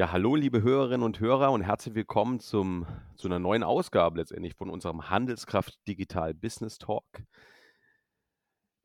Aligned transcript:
Ja, 0.00 0.12
hallo, 0.12 0.34
liebe 0.34 0.62
Hörerinnen 0.62 1.02
und 1.02 1.20
Hörer 1.20 1.52
und 1.52 1.60
herzlich 1.60 1.94
willkommen 1.94 2.40
zum, 2.40 2.86
zu 3.16 3.28
einer 3.28 3.38
neuen 3.38 3.62
Ausgabe 3.62 4.16
letztendlich 4.16 4.54
von 4.54 4.70
unserem 4.70 5.10
Handelskraft 5.10 5.78
Digital 5.86 6.32
Business 6.32 6.78
Talk. 6.78 7.04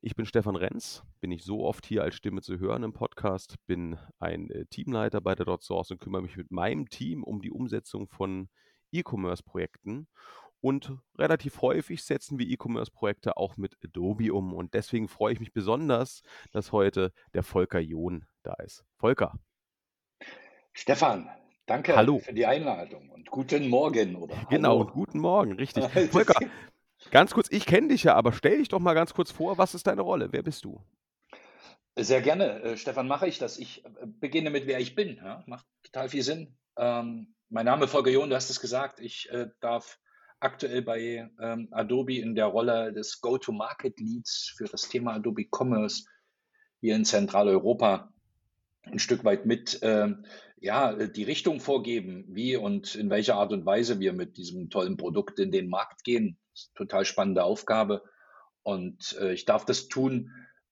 Ich 0.01 0.17
bin 0.17 0.25
Stefan 0.25 0.57
Renz, 0.57 1.03
bin 1.21 1.29
nicht 1.29 1.45
so 1.45 1.63
oft 1.63 1.85
hier 1.85 2.03
als 2.03 2.15
Stimme 2.15 2.41
zu 2.41 2.59
hören 2.59 2.83
im 2.83 2.91
Podcast, 2.91 3.55
bin 3.65 3.97
ein 4.19 4.49
äh, 4.49 4.65
Teamleiter 4.65 5.21
bei 5.21 5.35
der 5.35 5.45
DotSource 5.45 5.91
und 5.91 6.01
kümmere 6.01 6.21
mich 6.21 6.35
mit 6.35 6.51
meinem 6.51 6.89
Team 6.89 7.23
um 7.23 7.41
die 7.41 7.51
Umsetzung 7.51 8.09
von 8.09 8.49
E-Commerce-Projekten. 8.91 10.09
Und 10.59 10.97
relativ 11.17 11.61
häufig 11.61 12.03
setzen 12.03 12.39
wir 12.39 12.45
E-Commerce-Projekte 12.45 13.37
auch 13.37 13.55
mit 13.55 13.77
Adobe 13.81 14.33
um. 14.33 14.53
Und 14.53 14.73
deswegen 14.73 15.07
freue 15.07 15.31
ich 15.31 15.39
mich 15.39 15.53
besonders, 15.53 16.23
dass 16.51 16.73
heute 16.73 17.13
der 17.33 17.43
Volker 17.43 17.79
John 17.79 18.25
da 18.43 18.55
ist. 18.55 18.83
Volker. 18.97 19.39
Stefan, 20.77 21.29
danke 21.67 21.95
Hallo. 21.95 22.19
für 22.19 22.33
die 22.33 22.45
Einladung 22.45 23.09
und 23.09 23.31
guten 23.31 23.69
Morgen 23.69 24.17
oder 24.17 24.35
Genau, 24.49 24.71
Hallo. 24.71 24.81
und 24.81 24.91
guten 24.91 25.19
Morgen, 25.19 25.53
richtig. 25.53 25.85
Volker, 26.11 26.37
ganz 27.11 27.33
kurz, 27.33 27.47
ich 27.49 27.65
kenne 27.65 27.87
dich 27.87 28.03
ja, 28.03 28.13
aber 28.13 28.33
stell 28.33 28.57
dich 28.57 28.67
doch 28.67 28.79
mal 28.79 28.93
ganz 28.93 29.13
kurz 29.13 29.31
vor, 29.31 29.57
was 29.57 29.73
ist 29.73 29.87
deine 29.87 30.01
Rolle? 30.01 30.33
Wer 30.33 30.43
bist 30.43 30.65
du? 30.65 30.81
Sehr 31.97 32.21
gerne, 32.21 32.61
äh, 32.61 32.77
Stefan, 32.77 33.07
mache 33.07 33.25
ich 33.25 33.39
das. 33.39 33.57
Ich 33.57 33.85
äh, 33.85 33.89
beginne 34.05 34.49
mit, 34.49 34.67
wer 34.67 34.81
ich 34.81 34.95
bin. 34.95 35.15
Ja? 35.15 35.45
Macht 35.47 35.65
total 35.81 36.09
viel 36.09 36.23
Sinn. 36.23 36.57
Ähm, 36.77 37.33
mein 37.47 37.65
Name 37.65 37.85
ist 37.85 37.91
Volker 37.91 38.11
John, 38.11 38.29
du 38.29 38.35
hast 38.35 38.49
es 38.49 38.59
gesagt. 38.59 38.99
Ich 38.99 39.29
äh, 39.31 39.47
darf 39.61 39.97
aktuell 40.41 40.81
bei 40.81 41.31
ähm, 41.39 41.69
Adobe 41.71 42.17
in 42.17 42.35
der 42.35 42.47
Rolle 42.47 42.91
des 42.91 43.21
Go-to-Market-Leads 43.21 44.55
für 44.57 44.65
das 44.65 44.89
Thema 44.89 45.13
Adobe 45.13 45.45
Commerce 45.49 46.03
hier 46.81 46.97
in 46.97 47.05
Zentraleuropa 47.05 48.11
ein 48.85 48.99
Stück 48.99 49.23
weit 49.23 49.45
mit 49.45 49.79
ähm, 49.81 50.25
ja, 50.59 50.93
die 50.93 51.23
Richtung 51.23 51.59
vorgeben, 51.59 52.25
wie 52.27 52.55
und 52.55 52.95
in 52.95 53.09
welcher 53.09 53.35
Art 53.35 53.51
und 53.51 53.65
Weise 53.65 53.99
wir 53.99 54.13
mit 54.13 54.37
diesem 54.37 54.69
tollen 54.69 54.97
Produkt 54.97 55.39
in 55.39 55.51
den 55.51 55.69
Markt 55.69 56.03
gehen. 56.03 56.37
Total 56.75 57.05
spannende 57.05 57.43
Aufgabe. 57.43 58.03
Und 58.63 59.15
äh, 59.19 59.33
ich 59.33 59.45
darf 59.45 59.65
das 59.65 59.87
tun, 59.87 60.31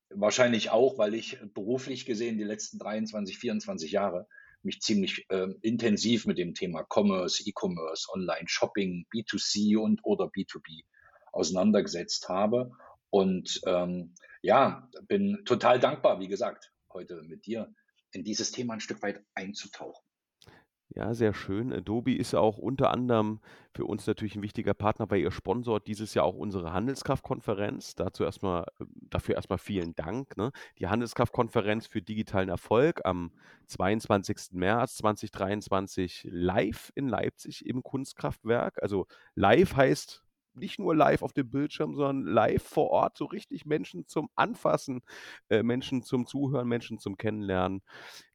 wahrscheinlich 0.09 0.71
auch, 0.71 0.97
weil 0.97 1.13
ich 1.13 1.37
beruflich 1.53 2.05
gesehen 2.05 2.37
die 2.37 2.43
letzten 2.43 2.79
23, 2.79 3.37
24 3.37 3.91
Jahre 3.91 4.27
mich 4.63 4.81
ziemlich 4.81 5.25
äh, 5.29 5.49
intensiv 5.61 6.25
mit 6.25 6.37
dem 6.37 6.53
Thema 6.53 6.85
Commerce, 6.89 7.43
E-Commerce, 7.45 8.07
Online-Shopping, 8.13 9.05
B2C 9.13 9.77
und 9.77 9.99
oder 10.03 10.25
B2B 10.25 10.83
auseinandergesetzt 11.31 12.29
habe. 12.29 12.71
Und 13.09 13.61
ähm, 13.67 14.15
ja, 14.41 14.89
bin 15.07 15.41
total 15.45 15.79
dankbar, 15.79 16.19
wie 16.19 16.27
gesagt, 16.27 16.71
heute 16.91 17.21
mit 17.23 17.45
dir 17.45 17.73
in 18.13 18.23
dieses 18.23 18.51
Thema 18.51 18.73
ein 18.73 18.79
Stück 18.79 19.01
weit 19.01 19.23
einzutauchen. 19.33 20.03
Ja, 20.95 21.15
sehr 21.15 21.33
schön. 21.33 21.73
Adobe 21.73 22.13
ist 22.13 22.35
auch 22.35 22.59
unter 22.59 22.91
anderem 22.91 23.39
für 23.73 23.85
uns 23.85 24.05
natürlich 24.05 24.35
ein 24.35 24.43
wichtiger 24.43 24.75
Partner, 24.75 25.09
weil 25.09 25.21
ihr 25.21 25.31
sponsort 25.31 25.87
dieses 25.87 26.13
Jahr 26.13 26.25
auch 26.25 26.35
unsere 26.35 26.71
Handelskraftkonferenz. 26.71 27.95
Dazu 27.95 28.23
erstmal, 28.23 28.65
äh, 28.79 28.85
dafür 29.09 29.33
erstmal 29.33 29.57
vielen 29.57 29.95
Dank. 29.95 30.37
Ne? 30.37 30.51
Die 30.77 30.87
Handelskraftkonferenz 30.87 31.87
für 31.87 32.03
digitalen 32.03 32.49
Erfolg 32.49 33.01
am 33.05 33.31
22. 33.67 34.51
März 34.51 34.97
2023 34.97 36.27
live 36.29 36.91
in 36.93 37.07
Leipzig 37.07 37.65
im 37.65 37.81
Kunstkraftwerk. 37.81 38.77
Also 38.83 39.07
live 39.33 39.75
heißt 39.75 40.22
nicht 40.55 40.79
nur 40.79 40.95
live 40.95 41.21
auf 41.21 41.33
dem 41.33 41.49
Bildschirm, 41.49 41.95
sondern 41.95 42.33
live 42.33 42.63
vor 42.63 42.89
Ort, 42.89 43.17
so 43.17 43.25
richtig 43.25 43.65
Menschen 43.65 44.07
zum 44.07 44.29
Anfassen, 44.35 45.01
äh, 45.49 45.63
Menschen 45.63 46.03
zum 46.03 46.25
Zuhören, 46.25 46.67
Menschen 46.67 46.99
zum 46.99 47.17
Kennenlernen. 47.17 47.81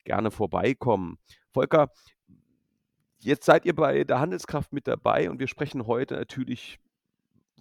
Gerne 0.05 0.31
vorbeikommen. 0.31 1.19
Volker, 1.51 1.91
Jetzt 3.21 3.47
seid 3.47 3.65
ihr 3.67 3.75
bei 3.75 4.05
der 4.05 4.21
Handelskraft 4.21 4.73
mit 4.73 4.87
dabei 4.87 5.29
und 5.29 5.41
wir 5.41 5.49
sprechen 5.49 5.89
heute 5.89 6.15
natürlich, 6.15 6.79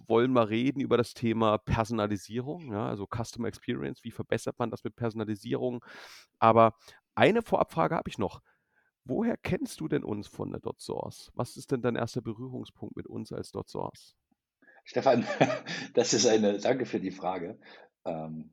wollen 0.06 0.32
wir 0.32 0.48
reden 0.48 0.80
über 0.80 0.96
das 0.96 1.14
Thema 1.14 1.58
Personalisierung, 1.58 2.72
ja, 2.72 2.86
also 2.86 3.06
Customer 3.06 3.48
Experience. 3.48 4.04
Wie 4.04 4.12
verbessert 4.12 4.56
man 4.60 4.70
das 4.70 4.84
mit 4.84 4.94
Personalisierung? 4.94 5.84
Aber 6.38 6.74
eine 7.16 7.42
Vorabfrage 7.42 7.96
habe 7.96 8.08
ich 8.08 8.18
noch. 8.18 8.40
Woher 9.04 9.36
kennst 9.36 9.80
du 9.80 9.88
denn 9.88 10.04
uns 10.04 10.28
von 10.28 10.52
der 10.52 10.60
DotSource? 10.60 11.32
Was 11.34 11.56
ist 11.56 11.72
denn 11.72 11.82
dein 11.82 11.96
erster 11.96 12.20
Berührungspunkt 12.20 12.94
mit 12.94 13.08
uns 13.08 13.32
als 13.32 13.50
DotSource? 13.50 14.14
Stefan, 14.88 15.26
das 15.94 16.14
ist 16.14 16.26
eine, 16.26 16.56
danke 16.56 16.86
für 16.86 16.98
die 16.98 17.10
Frage. 17.10 17.58
Ähm, 18.06 18.50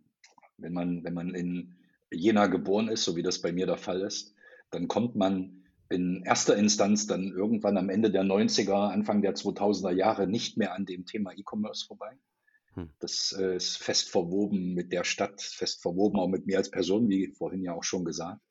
wenn, 0.57 0.73
man, 0.73 1.05
wenn 1.05 1.13
man 1.13 1.33
in 1.33 1.75
Jena 2.11 2.47
geboren 2.47 2.89
ist, 2.89 3.05
so 3.05 3.15
wie 3.15 3.23
das 3.23 3.41
bei 3.41 3.53
mir 3.53 3.65
der 3.65 3.77
Fall 3.77 4.01
ist, 4.01 4.35
dann 4.69 4.89
kommt 4.89 5.15
man 5.15 5.63
in 5.89 6.23
erster 6.25 6.57
Instanz 6.57 7.07
dann 7.07 7.31
irgendwann 7.31 7.77
am 7.77 7.87
Ende 7.87 8.11
der 8.11 8.23
90er, 8.23 8.89
Anfang 8.89 9.21
der 9.21 9.35
2000er 9.35 9.91
Jahre 9.91 10.27
nicht 10.27 10.57
mehr 10.57 10.73
an 10.73 10.85
dem 10.85 11.05
Thema 11.05 11.31
E-Commerce 11.31 11.85
vorbei. 11.85 12.17
Hm. 12.73 12.89
Das 12.99 13.33
äh, 13.39 13.55
ist 13.55 13.77
fest 13.77 14.09
verwoben 14.09 14.73
mit 14.73 14.91
der 14.91 15.05
Stadt, 15.05 15.41
fest 15.41 15.81
verwoben 15.81 16.19
auch 16.19 16.27
mit 16.27 16.47
mir 16.47 16.57
als 16.57 16.69
Person, 16.69 17.07
wie 17.07 17.33
vorhin 17.37 17.63
ja 17.63 17.73
auch 17.73 17.83
schon 17.85 18.03
gesagt. 18.03 18.41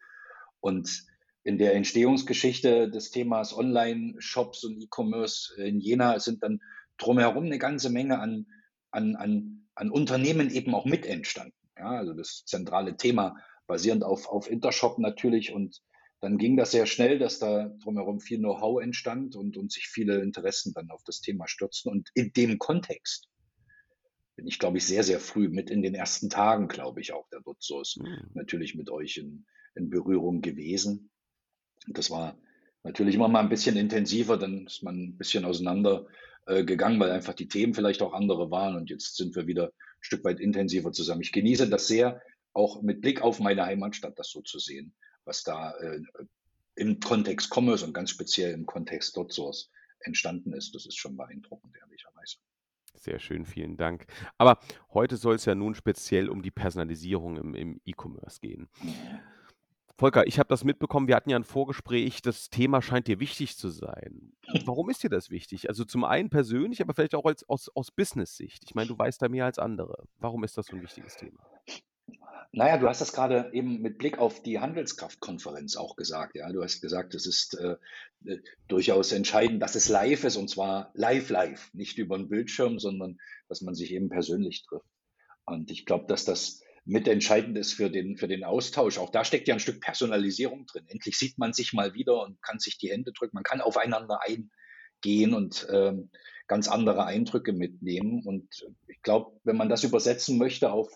Und 0.61 1.05
in 1.43 1.59
der 1.59 1.75
Entstehungsgeschichte 1.75 2.89
des 2.89 3.11
Themas 3.11 3.55
Online-Shops 3.55 4.65
und 4.65 4.81
E-Commerce 4.81 5.55
in 5.63 5.81
Jena 5.81 6.19
sind 6.19 6.43
dann 6.43 6.61
drumherum 6.99 7.45
eine 7.45 7.59
ganze 7.59 7.91
Menge 7.91 8.19
an, 8.19 8.47
an, 8.91 9.17
an, 9.17 9.67
an 9.75 9.91
Unternehmen 9.91 10.51
eben 10.51 10.75
auch 10.75 10.85
mit 10.85 11.07
entstanden. 11.07 11.55
Ja, 11.77 11.91
also 11.91 12.15
das 12.15 12.45
zentrale 12.47 12.97
Thema 12.97 13.37
basierend 13.67 14.05
auf, 14.05 14.29
auf 14.29 14.51
Intershop 14.51 14.99
natürlich 14.99 15.53
und 15.53 15.81
dann 16.21 16.39
ging 16.39 16.57
das 16.57 16.71
sehr 16.71 16.87
schnell, 16.87 17.19
dass 17.19 17.39
da 17.39 17.69
drumherum 17.83 18.19
viel 18.19 18.39
Know-how 18.39 18.81
entstand 18.81 19.37
und, 19.37 19.59
und 19.59 19.71
sich 19.71 19.89
viele 19.89 20.23
Interessen 20.23 20.73
dann 20.73 20.91
auf 20.91 21.03
das 21.05 21.21
Thema 21.21 21.47
stürzten. 21.47 21.93
Und 21.93 22.09
in 22.15 22.33
dem 22.33 22.59
Kontext 22.59 23.29
bin 24.35 24.47
ich, 24.47 24.59
glaube 24.59 24.79
ich, 24.79 24.87
sehr, 24.87 25.05
sehr 25.05 25.21
früh 25.21 25.51
mit 25.51 25.69
in 25.69 25.83
den 25.83 25.95
ersten 25.95 26.31
Tagen, 26.31 26.69
glaube 26.69 27.03
ich, 27.03 27.13
auch 27.13 27.29
der 27.29 27.41
Dutzos 27.41 27.99
mhm. 27.99 28.31
natürlich 28.33 28.75
mit 28.75 28.89
euch 28.89 29.19
in, 29.19 29.45
in 29.75 29.91
Berührung 29.91 30.41
gewesen. 30.41 31.11
Das 31.89 32.11
war 32.11 32.39
natürlich 32.85 33.17
immer 33.17 33.29
mal 33.29 33.41
ein 33.41 33.51
bisschen 33.51 33.77
intensiver, 33.77 34.39
dann 34.39 34.67
ist 34.67 34.83
man 34.83 34.97
ein 34.97 35.19
bisschen 35.19 35.45
auseinander 35.45 36.07
äh, 36.47 36.65
gegangen, 36.65 37.01
weil 37.01 37.11
einfach 37.11 37.35
die 37.35 37.49
Themen 37.49 37.75
vielleicht 37.75 38.03
auch 38.03 38.13
andere 38.13 38.51
waren 38.51 38.77
und 38.77 38.91
jetzt 38.91 39.17
sind 39.17 39.35
wir 39.37 39.47
wieder 39.47 39.67
ein 39.67 40.03
Stück 40.03 40.25
weit 40.25 40.41
intensiver 40.41 40.93
zusammen. 40.93 41.23
Ich 41.23 41.33
genieße 41.33 41.69
das 41.69 41.87
sehr, 41.87 42.21
auch 42.53 42.83
mit 42.83 43.01
Blick 43.01 43.23
auf 43.23 43.41
meine 43.41 43.67
Heimatstadt 43.67 44.19
das 44.19 44.31
so 44.31 44.43
zu 44.43 44.59
sehen 44.59 44.95
was 45.25 45.43
da 45.43 45.73
äh, 45.79 46.01
im 46.77 47.01
Kontext 47.01 47.51
Commerce 47.55 47.85
und 47.85 47.93
ganz 47.93 48.11
speziell 48.11 48.53
im 48.53 48.67
Kontext 48.67 49.17
DotSource 49.17 49.71
entstanden 50.01 50.53
ist. 50.53 50.75
Das 50.75 50.87
ist 50.87 50.97
schon 50.97 51.17
beeindruckend, 51.17 51.75
ehrlicherweise. 51.77 52.37
Sehr 52.95 53.19
schön, 53.19 53.45
vielen 53.45 53.77
Dank. 53.77 54.07
Aber 54.39 54.59
heute 54.93 55.17
soll 55.17 55.35
es 55.37 55.45
ja 55.45 55.55
nun 55.55 55.75
speziell 55.75 56.29
um 56.29 56.43
die 56.43 56.51
Personalisierung 56.51 57.37
im, 57.37 57.55
im 57.55 57.81
E-Commerce 57.85 58.41
gehen. 58.41 58.69
Volker, 59.97 60.27
ich 60.27 60.41
habe 60.41 60.49
das 60.49 60.65
mitbekommen, 60.65 61.07
wir 61.07 61.15
hatten 61.15 61.31
ja 61.31 61.37
ein 61.37 61.45
Vorgespräch, 61.45 62.21
das 62.21 62.51
Thema 62.51 62.83
scheint 62.83 63.07
dir 63.07 63.21
wichtig 63.21 63.57
zu 63.57 63.69
sein. 63.69 64.33
Warum 64.65 64.91
ist 64.91 65.05
dir 65.05 65.11
das 65.11 65.31
wichtig? 65.31 65.69
Also 65.69 65.85
zum 65.85 66.05
einen 66.05 66.31
persönlich, 66.31 66.81
aber 66.81 66.95
vielleicht 66.95 67.15
auch 67.15 67.25
als, 67.25 67.49
aus, 67.49 67.71
aus 67.75 67.93
Business-Sicht. 67.93 68.65
Ich 68.65 68.75
meine, 68.75 68.89
du 68.89 68.99
weißt 68.99 69.23
da 69.23 69.29
mehr 69.29 69.45
als 69.45 69.59
andere. 69.59 70.09
Warum 70.19 70.43
ist 70.43 70.59
das 70.59 70.67
so 70.67 70.77
ein 70.77 70.83
wichtiges 70.83 71.17
Thema? 71.17 71.39
Naja, 72.51 72.79
du 72.79 72.89
hast 72.89 73.01
das 73.01 73.13
gerade 73.13 73.51
eben 73.53 73.83
mit 73.83 73.99
Blick 73.99 74.19
auf 74.19 74.43
die 74.43 74.61
Handelskraftkonferenz 74.61 75.77
auch 75.77 75.97
gesagt. 75.97 76.37
Ja, 76.37 76.53
du 76.53 76.63
hast 76.63 76.81
gesagt, 76.81 77.15
es 77.15 77.27
ist 77.27 77.55
äh, 77.59 77.77
äh, 78.25 78.39
durchaus 78.69 79.11
entscheidend, 79.13 79.61
dass 79.61 79.75
es 79.75 79.89
live 79.89 80.25
ist 80.25 80.37
und 80.37 80.49
zwar 80.49 80.93
live, 80.95 81.31
live, 81.31 81.71
nicht 81.73 81.99
über 81.99 82.15
einen 82.15 82.29
Bildschirm, 82.29 82.79
sondern 82.79 83.19
dass 83.49 83.61
man 83.61 83.75
sich 83.75 83.93
eben 83.93 84.09
persönlich 84.09 84.65
trifft. 84.65 84.87
Und 85.47 85.71
ich 85.71 85.85
glaube, 85.85 86.07
dass 86.07 86.25
das 86.25 86.63
mitentscheidend 86.85 87.57
ist 87.57 87.73
für 87.73 87.91
den, 87.91 88.17
für 88.17 88.29
den 88.29 88.45
Austausch. 88.45 88.99
Auch 88.99 89.11
da 89.11 89.25
steckt 89.25 89.49
ja 89.49 89.55
ein 89.55 89.61
Stück 89.61 89.81
Personalisierung 89.81 90.67
drin. 90.67 90.87
Endlich 90.89 91.17
sieht 91.17 91.39
man 91.39 91.53
sich 91.53 91.73
mal 91.73 91.95
wieder 91.95 92.23
und 92.23 92.43
kann 92.43 92.59
sich 92.59 92.79
die 92.79 92.91
Hände 92.91 93.13
drücken. 93.13 93.37
Man 93.37 93.45
kann 93.45 93.61
aufeinander 93.61 94.21
eingehen 94.23 95.35
und 95.35 95.67
ähm, 95.71 96.11
ganz 96.47 96.69
andere 96.69 97.07
Eindrücke 97.07 97.53
mitnehmen. 97.53 98.23
Und 98.25 98.67
ich 98.87 99.01
glaube, 99.03 99.39
wenn 99.45 99.57
man 99.57 99.69
das 99.69 99.85
übersetzen 99.85 100.39
möchte 100.39 100.73
auf 100.73 100.91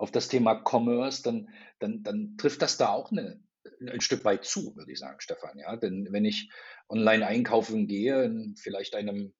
auf 0.00 0.10
das 0.10 0.28
Thema 0.28 0.54
Commerce, 0.54 1.22
dann, 1.22 1.50
dann, 1.78 2.02
dann 2.02 2.36
trifft 2.38 2.62
das 2.62 2.78
da 2.78 2.88
auch 2.88 3.12
eine, 3.12 3.38
ein 3.80 4.00
Stück 4.00 4.24
weit 4.24 4.46
zu, 4.46 4.74
würde 4.74 4.90
ich 4.90 4.98
sagen, 4.98 5.20
Stefan. 5.20 5.58
Ja? 5.58 5.76
Denn 5.76 6.08
wenn 6.10 6.24
ich 6.24 6.50
online 6.88 7.26
einkaufen 7.26 7.86
gehe, 7.86 8.24
in 8.24 8.56
vielleicht 8.56 8.94
einem 8.94 9.34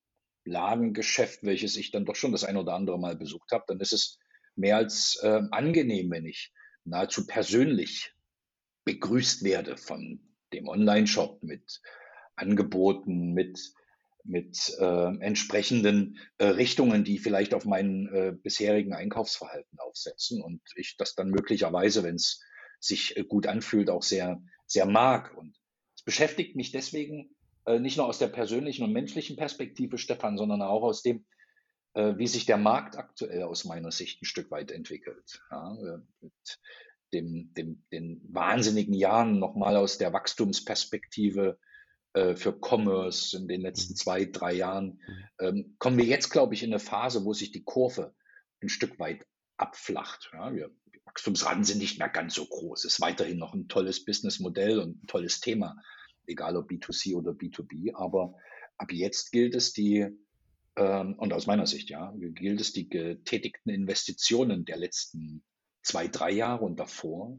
Ladengeschäft, 0.44 1.43
welches 1.44 1.76
ich 1.76 1.93
dann 1.93 2.04
doch 2.04 2.14
schon 2.14 2.32
das 2.32 2.44
ein 2.44 2.58
oder 2.58 2.75
andere 2.75 2.99
Mal 2.99 3.16
besucht 3.16 3.52
habe, 3.52 3.64
dann 3.69 3.81
ist 3.81 3.94
es 3.94 4.19
mehr 4.56 4.76
als 4.76 5.19
äh, 5.23 5.43
angenehm, 5.50 6.11
wenn 6.11 6.26
ich 6.26 6.52
nahezu 6.85 7.26
persönlich 7.26 8.12
begrüßt 8.85 9.44
werde 9.44 9.76
von 9.76 10.20
dem 10.52 10.69
Online-Shop 10.69 11.43
mit 11.43 11.81
Angeboten, 12.37 13.32
mit 13.32 13.58
mit 14.25 14.76
äh, 14.79 15.17
entsprechenden 15.20 16.19
äh, 16.38 16.47
Richtungen, 16.47 17.05
die 17.05 17.19
vielleicht 17.19 17.55
auf 17.55 17.64
meinen 17.64 18.06
äh, 18.14 18.32
bisherigen 18.32 18.93
Einkaufsverhalten 18.93 19.79
aufsetzen 19.79 20.43
und 20.43 20.61
ich 20.76 20.97
das 20.97 21.14
dann 21.14 21.31
möglicherweise, 21.31 22.02
wenn 22.02 22.17
es 22.17 22.43
sich 22.79 23.17
äh, 23.17 23.25
gut 23.25 23.47
anfühlt, 23.47 23.91
auch 23.91 24.02
sehr, 24.02 24.43
sehr 24.67 24.87
mag. 24.87 25.37
Und 25.37 25.56
Es 25.97 26.02
beschäftigt 26.02 26.56
mich 26.56 26.70
deswegen 26.70 27.35
äh, 27.67 27.79
nicht 27.79 27.97
nur 27.97 28.06
aus 28.06 28.19
der 28.19 28.29
persönlichen 28.29 28.85
und 28.85 28.93
menschlichen 28.93 29.37
Perspektive, 29.37 29.99
Stefan, 29.99 30.37
sondern 30.37 30.62
auch 30.62 30.82
aus 30.82 31.02
dem, 31.02 31.25
wie 31.94 32.28
sich 32.28 32.46
der 32.46 32.56
Markt 32.56 32.96
aktuell 32.96 33.42
aus 33.42 33.64
meiner 33.64 33.90
Sicht 33.90 34.22
ein 34.22 34.26
Stück 34.26 34.50
weit 34.50 34.70
entwickelt. 34.70 35.42
Ja, 35.50 35.75
äh, 35.75 35.98
mit 36.20 36.32
dem, 37.12 37.52
dem, 37.54 37.84
den 37.92 38.20
wahnsinnigen 38.28 38.94
Jahren 38.94 39.38
nochmal 39.38 39.76
aus 39.76 39.98
der 39.98 40.12
Wachstumsperspektive 40.12 41.58
äh, 42.12 42.34
für 42.34 42.52
Commerce 42.52 43.37
in 43.37 43.48
den 43.48 43.60
letzten 43.60 43.92
mhm. 43.92 43.96
zwei, 43.96 44.25
drei 44.25 44.52
Jahren, 44.52 45.00
mhm. 45.06 45.25
ähm, 45.40 45.76
kommen 45.78 45.98
wir 45.98 46.04
jetzt, 46.04 46.31
glaube 46.31 46.54
ich, 46.54 46.62
in 46.62 46.70
eine 46.70 46.81
Phase, 46.81 47.25
wo 47.25 47.32
sich 47.32 47.52
die 47.52 47.62
Kurve 47.62 48.14
ein 48.62 48.69
Stück 48.69 48.98
weit 48.98 49.26
abflacht. 49.56 50.31
Ja, 50.32 50.52
wir, 50.54 50.70
die 50.92 51.00
Wachstumsraten 51.04 51.64
sind 51.64 51.78
nicht 51.78 51.98
mehr 51.98 52.08
ganz 52.08 52.34
so 52.34 52.46
groß. 52.46 52.84
Es 52.84 52.94
ist 52.94 53.00
weiterhin 53.00 53.38
noch 53.38 53.54
ein 53.54 53.69
tolles 53.69 54.04
Businessmodell 54.04 54.81
und 54.81 55.02
ein 55.02 55.06
tolles 55.06 55.40
Thema, 55.40 55.76
egal 56.26 56.56
ob 56.56 56.70
B2C 56.70 57.14
oder 57.14 57.32
B2B. 57.32 57.94
Aber 57.94 58.34
ab 58.76 58.92
jetzt 58.92 59.31
gilt 59.31 59.54
es, 59.54 59.72
die, 59.72 60.08
und 60.82 61.32
aus 61.32 61.46
meiner 61.46 61.66
Sicht, 61.66 61.90
ja, 61.90 62.14
gilt 62.16 62.60
es, 62.60 62.72
die 62.72 62.88
getätigten 62.88 63.70
Investitionen 63.70 64.64
der 64.64 64.78
letzten 64.78 65.44
zwei, 65.82 66.08
drei 66.08 66.30
Jahre 66.30 66.64
und 66.64 66.80
davor 66.80 67.38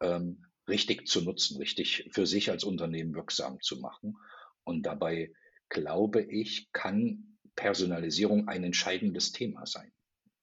ähm, 0.00 0.46
richtig 0.68 1.06
zu 1.06 1.22
nutzen, 1.22 1.58
richtig 1.58 2.08
für 2.12 2.26
sich 2.26 2.50
als 2.50 2.64
Unternehmen 2.64 3.14
wirksam 3.14 3.60
zu 3.60 3.80
machen. 3.80 4.16
Und 4.64 4.84
dabei 4.84 5.32
glaube 5.68 6.22
ich, 6.22 6.70
kann 6.72 7.38
Personalisierung 7.56 8.48
ein 8.48 8.64
entscheidendes 8.64 9.32
Thema 9.32 9.66
sein 9.66 9.92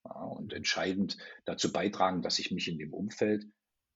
ja, 0.04 0.22
und 0.22 0.52
entscheidend 0.52 1.16
dazu 1.44 1.72
beitragen, 1.72 2.22
dass 2.22 2.38
ich 2.38 2.50
mich 2.50 2.68
in 2.68 2.78
dem 2.78 2.92
Umfeld 2.92 3.46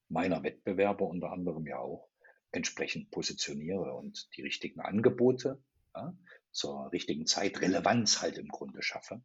meiner 0.09 0.43
Wettbewerber 0.43 1.07
unter 1.07 1.31
anderem 1.31 1.67
ja 1.67 1.79
auch 1.79 2.09
entsprechend 2.53 3.11
positioniere 3.11 3.95
und 3.95 4.29
die 4.37 4.43
richtigen 4.43 4.81
Angebote 4.81 5.63
ja, 5.95 6.17
zur 6.53 6.93
richtigen 6.93 7.27
Zeit 7.27 7.61
Relevanz 7.61 8.23
halt 8.23 8.39
im 8.39 8.49
Grunde 8.49 8.83
schaffe 8.83 9.23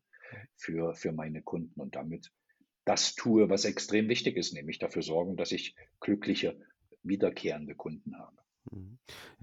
für, 0.55 0.95
für 0.95 1.11
meine 1.11 1.41
Kunden 1.41 1.79
und 1.79 1.95
damit 1.95 2.31
das 2.85 3.15
tue, 3.15 3.49
was 3.49 3.65
extrem 3.65 4.07
wichtig 4.09 4.37
ist, 4.37 4.53
nämlich 4.53 4.79
dafür 4.79 5.01
sorgen, 5.01 5.37
dass 5.37 5.51
ich 5.51 5.75
glückliche, 5.99 6.59
wiederkehrende 7.03 7.75
Kunden 7.75 8.17
habe. 8.17 8.37
Mhm. 8.71 8.97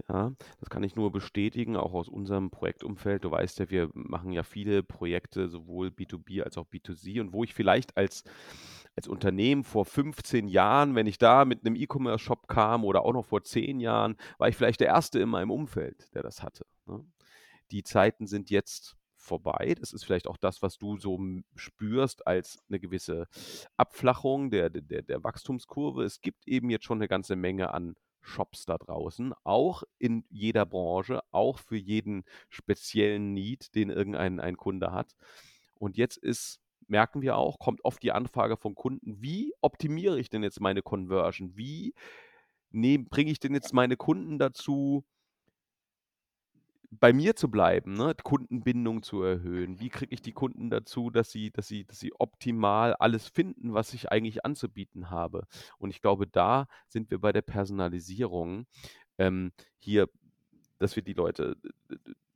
Ja, 0.09 0.33
das 0.59 0.69
kann 0.69 0.83
ich 0.83 0.95
nur 0.95 1.11
bestätigen, 1.11 1.75
auch 1.75 1.93
aus 1.93 2.09
unserem 2.09 2.49
Projektumfeld. 2.49 3.23
Du 3.23 3.31
weißt 3.31 3.59
ja, 3.59 3.69
wir 3.69 3.89
machen 3.93 4.31
ja 4.31 4.43
viele 4.43 4.83
Projekte, 4.83 5.49
sowohl 5.49 5.89
B2B 5.89 6.41
als 6.41 6.57
auch 6.57 6.65
B2C. 6.65 7.21
Und 7.21 7.33
wo 7.33 7.43
ich 7.43 7.53
vielleicht 7.53 7.95
als, 7.95 8.23
als 8.95 9.07
Unternehmen 9.07 9.63
vor 9.63 9.85
15 9.85 10.47
Jahren, 10.47 10.95
wenn 10.95 11.07
ich 11.07 11.17
da 11.17 11.45
mit 11.45 11.65
einem 11.65 11.75
E-Commerce-Shop 11.75 12.47
kam 12.47 12.83
oder 12.83 13.03
auch 13.03 13.13
noch 13.13 13.25
vor 13.25 13.43
10 13.43 13.79
Jahren, 13.79 14.17
war 14.37 14.49
ich 14.49 14.55
vielleicht 14.55 14.81
der 14.81 14.87
Erste 14.87 15.19
in 15.19 15.29
meinem 15.29 15.51
Umfeld, 15.51 16.13
der 16.13 16.23
das 16.23 16.43
hatte. 16.43 16.65
Ne? 16.85 17.05
Die 17.71 17.83
Zeiten 17.83 18.27
sind 18.27 18.49
jetzt 18.49 18.95
vorbei. 19.15 19.75
Das 19.79 19.93
ist 19.93 20.03
vielleicht 20.03 20.27
auch 20.27 20.37
das, 20.37 20.61
was 20.61 20.77
du 20.77 20.97
so 20.97 21.19
spürst 21.55 22.27
als 22.27 22.59
eine 22.69 22.79
gewisse 22.79 23.27
Abflachung 23.77 24.51
der, 24.51 24.69
der, 24.69 25.01
der 25.01 25.23
Wachstumskurve. 25.23 26.03
Es 26.03 26.21
gibt 26.21 26.47
eben 26.47 26.69
jetzt 26.69 26.85
schon 26.85 26.97
eine 26.97 27.07
ganze 27.07 27.35
Menge 27.35 27.73
an 27.73 27.95
Shops 28.21 28.65
da 28.65 28.77
draußen, 28.77 29.33
auch 29.43 29.83
in 29.99 30.25
jeder 30.29 30.65
Branche, 30.65 31.21
auch 31.31 31.59
für 31.59 31.77
jeden 31.77 32.23
speziellen 32.49 33.33
Need, 33.33 33.75
den 33.75 33.89
irgendein 33.89 34.39
ein 34.39 34.57
Kunde 34.57 34.91
hat. 34.91 35.15
Und 35.77 35.97
jetzt 35.97 36.17
ist, 36.17 36.59
merken 36.87 37.21
wir 37.21 37.37
auch, 37.37 37.59
kommt 37.59 37.83
oft 37.83 38.01
die 38.01 38.11
Anfrage 38.13 38.55
von 38.57 38.75
Kunden, 38.75 39.21
wie 39.21 39.53
optimiere 39.61 40.19
ich 40.19 40.29
denn 40.29 40.43
jetzt 40.43 40.61
meine 40.61 40.81
Conversion? 40.81 41.55
Wie 41.57 41.93
bringe 42.71 43.31
ich 43.31 43.39
denn 43.39 43.53
jetzt 43.53 43.73
meine 43.73 43.97
Kunden 43.97 44.39
dazu, 44.39 45.03
bei 46.99 47.13
mir 47.13 47.35
zu 47.35 47.49
bleiben, 47.49 47.93
ne? 47.93 48.15
Kundenbindung 48.23 49.03
zu 49.03 49.21
erhöhen. 49.23 49.79
Wie 49.79 49.89
kriege 49.89 50.13
ich 50.13 50.21
die 50.21 50.31
Kunden 50.31 50.69
dazu, 50.69 51.09
dass 51.09 51.31
sie, 51.31 51.51
dass 51.51 51.67
sie, 51.67 51.85
dass 51.85 51.99
sie 51.99 52.13
optimal 52.19 52.95
alles 52.95 53.27
finden, 53.27 53.73
was 53.73 53.93
ich 53.93 54.11
eigentlich 54.11 54.45
anzubieten 54.45 55.09
habe? 55.09 55.47
Und 55.77 55.89
ich 55.89 56.01
glaube, 56.01 56.27
da 56.27 56.67
sind 56.87 57.11
wir 57.11 57.19
bei 57.19 57.31
der 57.31 57.41
Personalisierung 57.41 58.65
ähm, 59.17 59.51
hier, 59.77 60.09
dass 60.79 60.95
wir 60.95 61.03
die 61.03 61.13
Leute, 61.13 61.57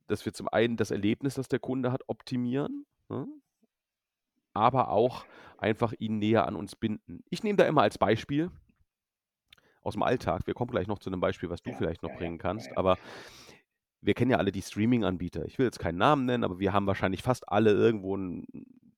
dass 0.06 0.24
wir 0.24 0.32
zum 0.32 0.48
einen 0.48 0.76
das 0.76 0.90
Erlebnis, 0.90 1.34
das 1.34 1.48
der 1.48 1.58
Kunde 1.58 1.92
hat, 1.92 2.02
optimieren, 2.06 2.86
ne? 3.08 3.26
aber 4.54 4.88
auch 4.88 5.24
einfach 5.58 5.92
ihn 5.98 6.18
näher 6.18 6.46
an 6.46 6.56
uns 6.56 6.76
binden. 6.76 7.22
Ich 7.30 7.42
nehme 7.42 7.56
da 7.56 7.66
immer 7.66 7.82
als 7.82 7.98
Beispiel 7.98 8.50
aus 9.82 9.94
dem 9.94 10.02
Alltag. 10.02 10.46
Wir 10.46 10.54
kommen 10.54 10.70
gleich 10.70 10.86
noch 10.86 10.98
zu 10.98 11.10
einem 11.10 11.20
Beispiel, 11.20 11.50
was 11.50 11.62
du 11.62 11.72
vielleicht 11.72 12.02
noch 12.02 12.14
bringen 12.14 12.38
kannst. 12.38 12.76
Aber 12.76 12.98
wir 14.00 14.14
kennen 14.14 14.30
ja 14.30 14.36
alle 14.38 14.52
die 14.52 14.62
Streaming-Anbieter. 14.62 15.44
Ich 15.46 15.58
will 15.58 15.66
jetzt 15.66 15.78
keinen 15.78 15.98
Namen 15.98 16.24
nennen, 16.24 16.44
aber 16.44 16.58
wir 16.58 16.72
haben 16.72 16.86
wahrscheinlich 16.86 17.22
fast 17.22 17.48
alle 17.48 17.72
irgendwo 17.72 18.16
einen, 18.16 18.46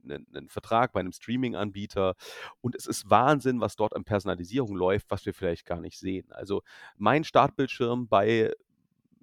einen, 0.05 0.27
einen 0.35 0.49
Vertrag 0.49 0.93
bei 0.93 1.01
einem 1.01 1.13
Streaming-Anbieter. 1.13 2.15
Und 2.61 2.75
es 2.75 2.87
ist 2.87 3.09
Wahnsinn, 3.09 3.61
was 3.61 3.77
dort 3.77 3.97
an 3.97 4.05
Personalisierung 4.05 4.77
läuft, 4.77 5.11
was 5.11 5.25
wir 5.25 5.35
vielleicht 5.35 5.67
gar 5.67 5.81
nicht 5.81 5.99
sehen. 5.99 6.31
Also 6.33 6.63
mein 6.99 7.25
Startbildschirm 7.25 8.09
bei 8.09 8.53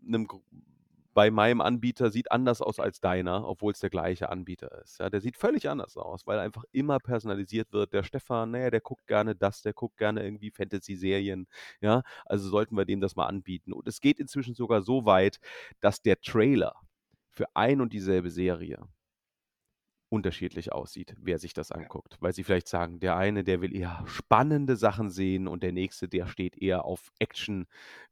einem 0.05 0.27
bei 1.17 1.31
meinem 1.31 1.61
Anbieter 1.61 2.11
sieht 2.11 2.31
anders 2.31 2.61
aus 2.61 2.79
als 2.79 3.01
deiner, 3.01 3.47
obwohl 3.47 3.71
es 3.71 3.79
der 3.79 3.89
gleiche 3.89 4.29
Anbieter 4.29 4.83
ist. 4.83 4.99
Ja, 4.99 5.09
der 5.09 5.19
sieht 5.19 5.35
völlig 5.35 5.67
anders 5.67 5.97
aus, 5.97 6.27
weil 6.27 6.37
einfach 6.37 6.63
immer 6.71 6.99
personalisiert 6.99 7.73
wird. 7.73 7.91
Der 7.91 8.03
Stefan, 8.03 8.51
naja, 8.51 8.69
der 8.69 8.81
guckt 8.81 9.07
gerne 9.07 9.33
das, 9.35 9.63
der 9.63 9.73
guckt 9.73 9.97
gerne 9.97 10.23
irgendwie 10.23 10.51
Fantasy-Serien. 10.51 11.47
Ja, 11.81 12.03
also 12.27 12.47
sollten 12.49 12.77
wir 12.77 12.85
dem 12.85 13.01
das 13.01 13.15
mal 13.15 13.25
anbieten. 13.25 13.73
Und 13.73 13.87
es 13.87 13.99
geht 13.99 14.19
inzwischen 14.19 14.53
sogar 14.53 14.83
so 14.83 15.05
weit, 15.05 15.39
dass 15.79 16.03
der 16.03 16.21
Trailer 16.21 16.75
für 17.31 17.47
ein 17.55 17.81
und 17.81 17.93
dieselbe 17.93 18.29
Serie 18.29 18.87
unterschiedlich 20.09 20.71
aussieht, 20.71 21.15
wer 21.19 21.37
sich 21.39 21.53
das 21.53 21.71
anguckt. 21.71 22.17
Weil 22.21 22.33
sie 22.33 22.43
vielleicht 22.43 22.67
sagen, 22.67 22.99
der 22.99 23.17
eine, 23.17 23.43
der 23.43 23.61
will 23.61 23.75
eher 23.75 24.03
spannende 24.07 24.75
Sachen 24.75 25.09
sehen 25.09 25.47
und 25.47 25.63
der 25.63 25.73
nächste, 25.73 26.07
der 26.07 26.27
steht 26.27 26.57
eher 26.57 26.85
auf 26.85 27.11
Action, 27.19 27.67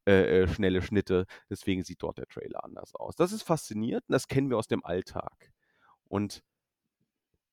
äh, 0.07 0.41
äh, 0.43 0.47
schnelle 0.47 0.81
Schnitte. 0.81 1.25
Deswegen 1.49 1.83
sieht 1.83 2.03
dort 2.03 2.17
der 2.17 2.27
Trailer 2.27 2.63
anders 2.63 2.95
aus. 2.95 3.15
Das 3.15 3.31
ist 3.31 3.43
faszinierend 3.43 4.03
das 4.09 4.27
kennen 4.27 4.49
wir 4.49 4.57
aus 4.57 4.67
dem 4.67 4.83
Alltag. 4.85 5.51
Und 6.07 6.43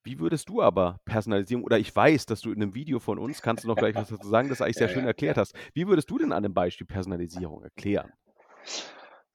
wie 0.04 0.18
würdest 0.18 0.48
du 0.48 0.60
aber 0.62 1.00
Personalisierung, 1.04 1.64
oder 1.64 1.78
ich 1.78 1.94
weiß, 1.94 2.26
dass 2.26 2.40
du 2.40 2.50
in 2.50 2.60
einem 2.60 2.74
Video 2.74 2.98
von 2.98 3.18
uns, 3.18 3.40
kannst 3.40 3.64
du 3.64 3.68
noch 3.68 3.76
gleich 3.76 3.94
was 3.94 4.08
dazu 4.08 4.28
sagen, 4.28 4.48
das 4.48 4.60
eigentlich 4.60 4.76
sehr 4.76 4.88
Ja, 4.88 4.94
schön 4.94 5.02
ja, 5.02 5.08
erklärt 5.08 5.36
ja. 5.36 5.42
hast. 5.42 5.54
Wie 5.74 5.86
würdest 5.86 6.10
du 6.10 6.18
denn 6.18 6.32
an 6.32 6.42
dem 6.42 6.54
Beispiel 6.54 6.86
Personalisierung 6.86 7.62
erklären? 7.62 8.12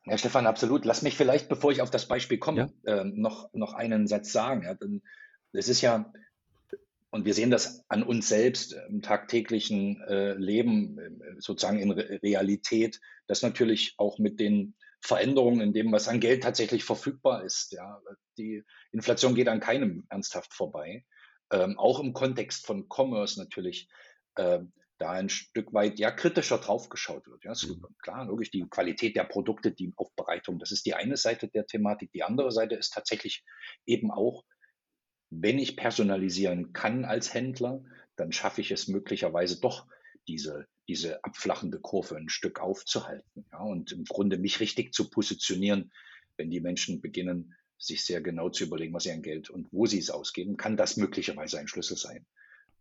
Ja, 0.10 0.18
Stefan, 0.18 0.48
absolut. 0.48 0.86
Lass 0.86 1.02
mich 1.02 1.16
vielleicht, 1.16 1.50
bevor 1.50 1.72
ich 1.72 1.82
auf 1.82 1.92
das 1.92 2.08
Beispiel 2.08 2.38
Ja? 2.38 2.42
komme, 2.42 2.74
ähm, 2.86 3.14
noch, 3.16 3.54
noch 3.54 3.74
einen 3.74 4.08
Satz 4.08 4.32
sagen. 4.32 4.64
Ja, 4.64 4.74
denn 4.74 5.02
es 5.52 5.68
ist 5.68 5.82
ja, 5.82 6.12
und 7.10 7.26
wir 7.26 7.34
sehen 7.34 7.52
das 7.52 7.84
an 7.90 8.04
uns 8.04 8.28
selbst 8.28 8.76
im 8.90 9.02
tagtäglichen 9.02 10.02
äh, 10.02 10.34
Leben, 10.34 10.98
äh, 11.00 11.36
sozusagen 11.40 11.80
in 11.80 11.92
Re 11.92 12.20
Realität, 12.24 13.00
dass 13.28 13.42
natürlich 13.42 13.96
auch 13.98 14.18
mit 14.20 14.40
den 14.40 14.76
Veränderungen 15.02 15.62
in 15.62 15.74
dem, 15.74 15.92
was 15.92 16.08
an 16.08 16.20
Geld 16.20 16.44
tatsächlich 16.44 16.84
verfügbar 16.84 17.44
ist. 17.44 17.72
Ja, 17.72 18.02
die 18.38 18.64
Inflation 18.92 19.36
geht 19.36 19.48
an 19.48 19.60
keinem 19.60 20.06
ernsthaft 20.10 20.54
vorbei. 20.54 21.06
Ähm, 21.52 21.78
auch 21.78 22.00
im 22.00 22.14
Kontext 22.14 22.66
von 22.66 22.88
Commerce 22.90 23.40
natürlich 23.40 23.88
ähm, 24.38 24.74
da 24.98 25.12
ein 25.12 25.30
Stück 25.30 25.74
weit 25.74 26.00
ja 26.00 26.12
kritischer 26.12 26.58
draufgeschaut 26.58 27.28
wird. 27.28 27.44
Ja, 27.44 27.52
ist 27.52 27.68
Mhm. 27.68 27.86
klar, 28.02 28.26
logisch, 28.26 28.52
die 28.52 28.68
Qualität 28.70 29.16
der 29.16 29.26
Produkte, 29.26 29.72
die 29.72 29.94
Aufbereitung, 29.96 30.60
das 30.60 30.72
ist 30.72 30.86
die 30.86 30.94
eine 30.96 31.18
Seite 31.18 31.48
der 31.48 31.66
Thematik. 31.66 32.12
Die 32.14 32.24
andere 32.24 32.52
Seite 32.52 32.76
ist 32.76 32.94
tatsächlich 32.94 33.44
eben 33.86 34.12
auch, 34.12 34.44
wenn 35.30 35.60
ich 35.60 35.76
personalisieren 35.78 36.74
kann 36.74 37.06
als 37.06 37.34
Händler, 37.34 37.84
dann 38.16 38.32
schaffe 38.32 38.62
ich 38.62 38.72
es 38.72 38.88
möglicherweise 38.88 39.60
doch, 39.60 39.88
diese, 40.28 40.68
diese 40.90 41.24
abflachende 41.24 41.80
Kurve 41.80 42.18
ein 42.18 42.30
Stück 42.30 42.60
aufzuhalten. 42.60 43.46
Ja, 43.52 43.60
und 43.60 43.92
im 43.94 44.04
Grunde 44.04 44.38
mich 44.38 44.60
richtig 44.60 44.94
zu 44.94 45.10
positionieren, 45.10 45.92
wenn 46.36 46.50
die 46.50 46.60
Menschen 46.60 47.02
beginnen, 47.02 47.56
sich 47.78 48.04
sehr 48.04 48.22
genau 48.22 48.50
zu 48.50 48.66
überlegen, 48.66 48.94
was 48.94 49.04
sie 49.04 49.12
an 49.12 49.22
Geld 49.22 49.50
und 49.50 49.68
wo 49.72 49.86
sie 49.86 50.00
es 50.00 50.10
ausgeben, 50.10 50.58
kann 50.58 50.76
das 50.78 50.98
möglicherweise 50.98 51.60
ein 51.60 51.68
Schlüssel 51.68 51.96
sein, 51.98 52.26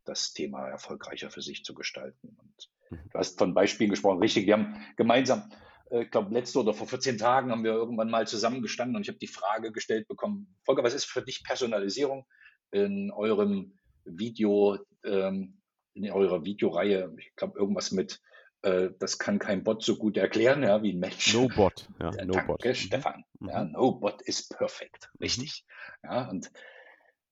das 0.06 0.32
Thema 0.32 0.68
erfolgreicher 0.68 1.30
für 1.30 1.42
sich 1.42 1.64
zu 1.64 1.74
gestalten. 1.74 2.36
Und 2.40 2.70
Mhm. 2.90 3.10
du 3.12 3.18
hast 3.18 3.36
von 3.38 3.52
Beispielen 3.52 3.90
gesprochen, 3.90 4.20
richtig, 4.20 4.46
wir 4.46 4.54
haben 4.54 4.76
gemeinsam, 4.96 5.50
äh, 5.90 6.04
ich 6.04 6.10
glaube, 6.10 6.32
letzte 6.32 6.60
oder 6.60 6.72
vor 6.72 6.86
14 6.86 7.18
Tagen 7.18 7.50
haben 7.50 7.64
wir 7.64 7.72
irgendwann 7.72 8.10
mal 8.10 8.26
zusammengestanden 8.28 8.94
und 8.96 9.02
ich 9.02 9.08
habe 9.08 9.18
die 9.18 9.26
Frage 9.26 9.72
gestellt 9.72 10.06
bekommen, 10.08 10.56
Volker, 10.64 10.84
was 10.84 10.94
ist 10.94 11.04
für 11.06 11.22
dich 11.22 11.42
Personalisierung 11.42 12.26
in 12.70 13.10
eurem 13.10 13.76
Video, 14.04 14.78
ähm, 15.04 15.60
in 15.94 16.10
eurer 16.12 16.44
Videoreihe? 16.44 17.12
Ich 17.18 17.34
glaube, 17.34 17.58
irgendwas 17.58 17.90
mit, 17.90 18.20
äh, 18.62 18.90
das 19.00 19.18
kann 19.18 19.40
kein 19.40 19.64
Bot 19.64 19.82
so 19.82 19.96
gut 19.96 20.16
erklären, 20.16 20.62
ja, 20.62 20.80
wie 20.84 20.92
ein 20.92 21.00
Mensch. 21.00 21.34
No 21.34 21.48
Bot, 21.48 21.88
ja, 22.00 22.12
No 22.24 22.34
Bot. 22.34 22.64
danke, 22.64 22.68
Mhm. 22.68 22.74
Stefan. 22.74 23.24
Ja, 23.40 23.64
Mhm. 23.64 23.72
no 23.72 23.92
bot 23.98 24.22
is 24.22 24.48
perfect. 24.48 25.10
Mhm. 25.14 25.24
Richtig. 25.24 25.64
Ja, 26.04 26.28
und 26.30 26.52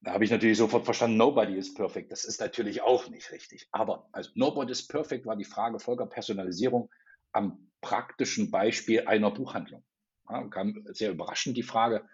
da 0.04 0.12
habe 0.12 0.24
ich 0.24 0.30
natürlich 0.30 0.58
sofort 0.58 0.84
verstanden, 0.84 1.16
nobody 1.16 1.56
is 1.56 1.72
perfect. 1.72 2.12
Das 2.12 2.24
ist 2.26 2.38
natürlich 2.38 2.82
auch 2.82 3.08
nicht 3.08 3.32
richtig. 3.32 3.68
Aber 3.72 4.08
also 4.12 4.30
nobody 4.34 4.70
is 4.70 4.86
perfect 4.86 5.24
war 5.24 5.34
die 5.34 5.44
Frage 5.44 5.78
Volker 5.78 6.06
Personalisierung 6.06 6.90
am 7.32 7.70
praktischen 7.80 8.50
Beispiel 8.50 9.06
einer 9.06 9.30
Buchhandlung. 9.30 9.82
Ja, 10.28 10.46
kam 10.48 10.84
sehr 10.92 11.10
überraschend 11.10 11.56
die 11.56 11.62
Frage, 11.62 12.06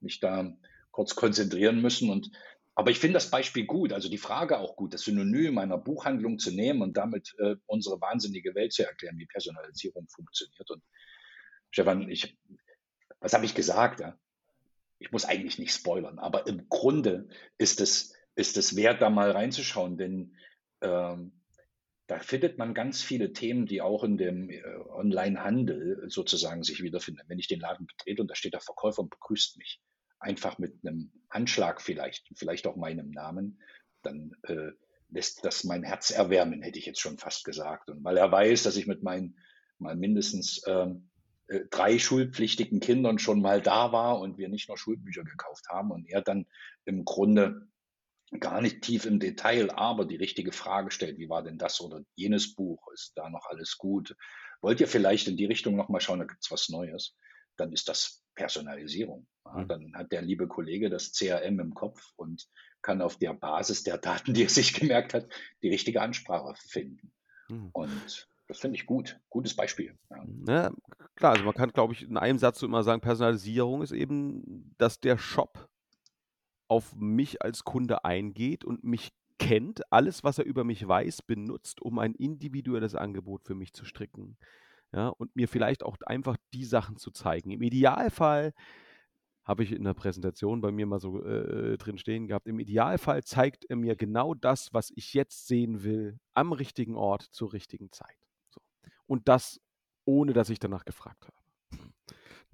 mich 0.00 0.20
da 0.20 0.56
kurz 0.92 1.16
konzentrieren 1.16 1.82
müssen 1.82 2.10
und 2.10 2.30
aber 2.76 2.90
ich 2.90 2.98
finde 2.98 3.14
das 3.14 3.30
Beispiel 3.30 3.66
gut, 3.66 3.92
also 3.92 4.08
die 4.08 4.18
Frage 4.18 4.58
auch 4.58 4.74
gut, 4.74 4.94
das 4.94 5.02
Synonym 5.02 5.58
einer 5.58 5.78
Buchhandlung 5.78 6.40
zu 6.40 6.50
nehmen 6.50 6.82
und 6.82 6.96
damit 6.96 7.32
äh, 7.38 7.54
unsere 7.66 8.00
wahnsinnige 8.00 8.56
Welt 8.56 8.72
zu 8.72 8.84
erklären, 8.84 9.16
wie 9.16 9.26
Personalisierung 9.26 10.08
funktioniert. 10.08 10.68
Und 10.72 10.82
Stefan, 11.70 12.08
ich, 12.10 12.36
was 13.20 13.32
habe 13.32 13.44
ich 13.44 13.54
gesagt? 13.54 14.00
Ja? 14.00 14.18
Ich 14.98 15.12
muss 15.12 15.24
eigentlich 15.24 15.58
nicht 15.58 15.74
spoilern, 15.74 16.18
aber 16.18 16.46
im 16.46 16.68
Grunde 16.68 17.28
ist 17.58 17.80
es, 17.80 18.14
ist 18.36 18.56
es 18.56 18.76
wert, 18.76 19.02
da 19.02 19.10
mal 19.10 19.30
reinzuschauen, 19.30 19.96
denn 19.96 20.36
ähm, 20.80 21.40
da 22.06 22.18
findet 22.18 22.58
man 22.58 22.74
ganz 22.74 23.02
viele 23.02 23.32
Themen, 23.32 23.66
die 23.66 23.80
auch 23.80 24.04
in 24.04 24.18
dem 24.18 24.50
äh, 24.50 24.62
Online-Handel 24.90 26.04
sozusagen 26.08 26.62
sich 26.62 26.82
wiederfinden. 26.82 27.22
Wenn 27.28 27.38
ich 27.38 27.48
den 27.48 27.60
Laden 27.60 27.86
betrete 27.86 28.22
und 28.22 28.30
da 28.30 28.34
steht 28.34 28.52
der 28.52 28.60
Verkäufer 28.60 29.02
und 29.02 29.10
begrüßt 29.10 29.56
mich, 29.56 29.80
einfach 30.18 30.58
mit 30.58 30.74
einem 30.82 31.12
Handschlag 31.30 31.80
vielleicht, 31.80 32.30
vielleicht 32.36 32.66
auch 32.66 32.76
meinem 32.76 33.10
Namen, 33.10 33.60
dann 34.02 34.32
äh, 34.42 34.70
lässt 35.10 35.44
das 35.44 35.64
mein 35.64 35.82
Herz 35.82 36.10
erwärmen, 36.10 36.62
hätte 36.62 36.78
ich 36.78 36.86
jetzt 36.86 37.00
schon 37.00 37.18
fast 37.18 37.44
gesagt. 37.44 37.90
Und 37.90 38.04
weil 38.04 38.16
er 38.16 38.30
weiß, 38.30 38.62
dass 38.62 38.76
ich 38.76 38.86
mit 38.86 39.02
meinen 39.02 39.38
mal 39.78 39.96
mindestens 39.96 40.62
ähm, 40.66 41.10
äh, 41.48 41.60
drei 41.70 41.98
schulpflichtigen 41.98 42.80
Kindern 42.80 43.18
schon 43.18 43.40
mal 43.40 43.60
da 43.60 43.92
war 43.92 44.20
und 44.20 44.38
wir 44.38 44.48
nicht 44.48 44.68
nur 44.68 44.78
Schulbücher 44.78 45.24
gekauft 45.24 45.68
haben 45.68 45.90
und 45.90 46.08
er 46.08 46.22
dann 46.22 46.46
im 46.84 47.04
Grunde 47.04 47.68
gar 48.40 48.60
nicht 48.60 48.82
tief 48.82 49.04
im 49.04 49.20
Detail, 49.20 49.70
aber 49.70 50.06
die 50.06 50.16
richtige 50.16 50.52
Frage 50.52 50.90
stellt, 50.90 51.18
wie 51.18 51.28
war 51.28 51.42
denn 51.42 51.58
das 51.58 51.80
oder 51.80 52.02
jenes 52.14 52.54
Buch, 52.54 52.88
ist 52.92 53.12
da 53.16 53.30
noch 53.30 53.46
alles 53.46 53.78
gut? 53.78 54.16
Wollt 54.60 54.80
ihr 54.80 54.88
vielleicht 54.88 55.28
in 55.28 55.36
die 55.36 55.44
Richtung 55.44 55.76
nochmal 55.76 56.00
schauen, 56.00 56.18
da 56.18 56.24
gibt 56.24 56.42
es 56.42 56.50
was 56.50 56.68
Neues? 56.68 57.16
Dann 57.56 57.72
ist 57.72 57.88
das 57.88 58.24
Personalisierung. 58.34 59.26
Ja, 59.44 59.58
mhm. 59.58 59.68
dann 59.68 59.94
hat 59.94 60.12
der 60.12 60.22
liebe 60.22 60.48
Kollege 60.48 60.90
das 60.90 61.12
CRM 61.12 61.60
im 61.60 61.74
Kopf 61.74 62.12
und 62.16 62.48
kann 62.82 63.02
auf 63.02 63.16
der 63.16 63.34
Basis 63.34 63.82
der 63.82 63.98
Daten, 63.98 64.34
die 64.34 64.44
er 64.44 64.48
sich 64.48 64.74
gemerkt 64.74 65.14
hat, 65.14 65.28
die 65.62 65.68
richtige 65.68 66.00
Ansprache 66.00 66.54
finden. 66.56 67.12
Mhm. 67.48 67.70
Und 67.72 68.28
das 68.54 68.60
finde 68.60 68.76
ich 68.76 68.86
gut. 68.86 69.20
Gutes 69.30 69.56
Beispiel. 69.56 69.98
Ja. 70.10 70.24
ja. 70.46 70.72
klar, 71.16 71.32
also 71.32 71.44
man 71.44 71.54
kann, 71.54 71.70
glaube 71.70 71.92
ich, 71.92 72.02
in 72.02 72.16
einem 72.16 72.38
Satz 72.38 72.60
so 72.60 72.66
immer 72.66 72.84
sagen, 72.84 73.00
Personalisierung 73.00 73.82
ist 73.82 73.90
eben, 73.90 74.72
dass 74.78 75.00
der 75.00 75.18
Shop 75.18 75.68
auf 76.68 76.94
mich 76.94 77.42
als 77.42 77.64
Kunde 77.64 78.04
eingeht 78.04 78.64
und 78.64 78.84
mich 78.84 79.12
kennt, 79.40 79.92
alles, 79.92 80.22
was 80.22 80.38
er 80.38 80.44
über 80.44 80.62
mich 80.62 80.86
weiß, 80.86 81.22
benutzt, 81.22 81.82
um 81.82 81.98
ein 81.98 82.14
individuelles 82.14 82.94
Angebot 82.94 83.42
für 83.42 83.56
mich 83.56 83.72
zu 83.72 83.84
stricken. 83.84 84.38
Ja, 84.92 85.08
und 85.08 85.34
mir 85.34 85.48
vielleicht 85.48 85.82
auch 85.82 85.96
einfach 86.06 86.36
die 86.52 86.64
Sachen 86.64 86.96
zu 86.96 87.10
zeigen. 87.10 87.50
Im 87.50 87.62
Idealfall 87.62 88.54
habe 89.42 89.64
ich 89.64 89.72
in 89.72 89.82
der 89.82 89.94
Präsentation 89.94 90.60
bei 90.60 90.70
mir 90.70 90.86
mal 90.86 91.00
so 91.00 91.24
äh, 91.24 91.76
drin 91.76 91.98
stehen 91.98 92.28
gehabt. 92.28 92.46
Im 92.46 92.60
Idealfall 92.60 93.24
zeigt 93.24 93.64
er 93.64 93.74
mir 93.74 93.96
genau 93.96 94.34
das, 94.34 94.72
was 94.72 94.92
ich 94.94 95.12
jetzt 95.12 95.48
sehen 95.48 95.82
will, 95.82 96.20
am 96.34 96.52
richtigen 96.52 96.94
Ort 96.94 97.22
zur 97.22 97.52
richtigen 97.52 97.90
Zeit. 97.90 98.23
Und 99.06 99.28
das 99.28 99.60
ohne, 100.06 100.32
dass 100.32 100.50
ich 100.50 100.58
danach 100.58 100.84
gefragt 100.84 101.26
habe. 101.26 101.44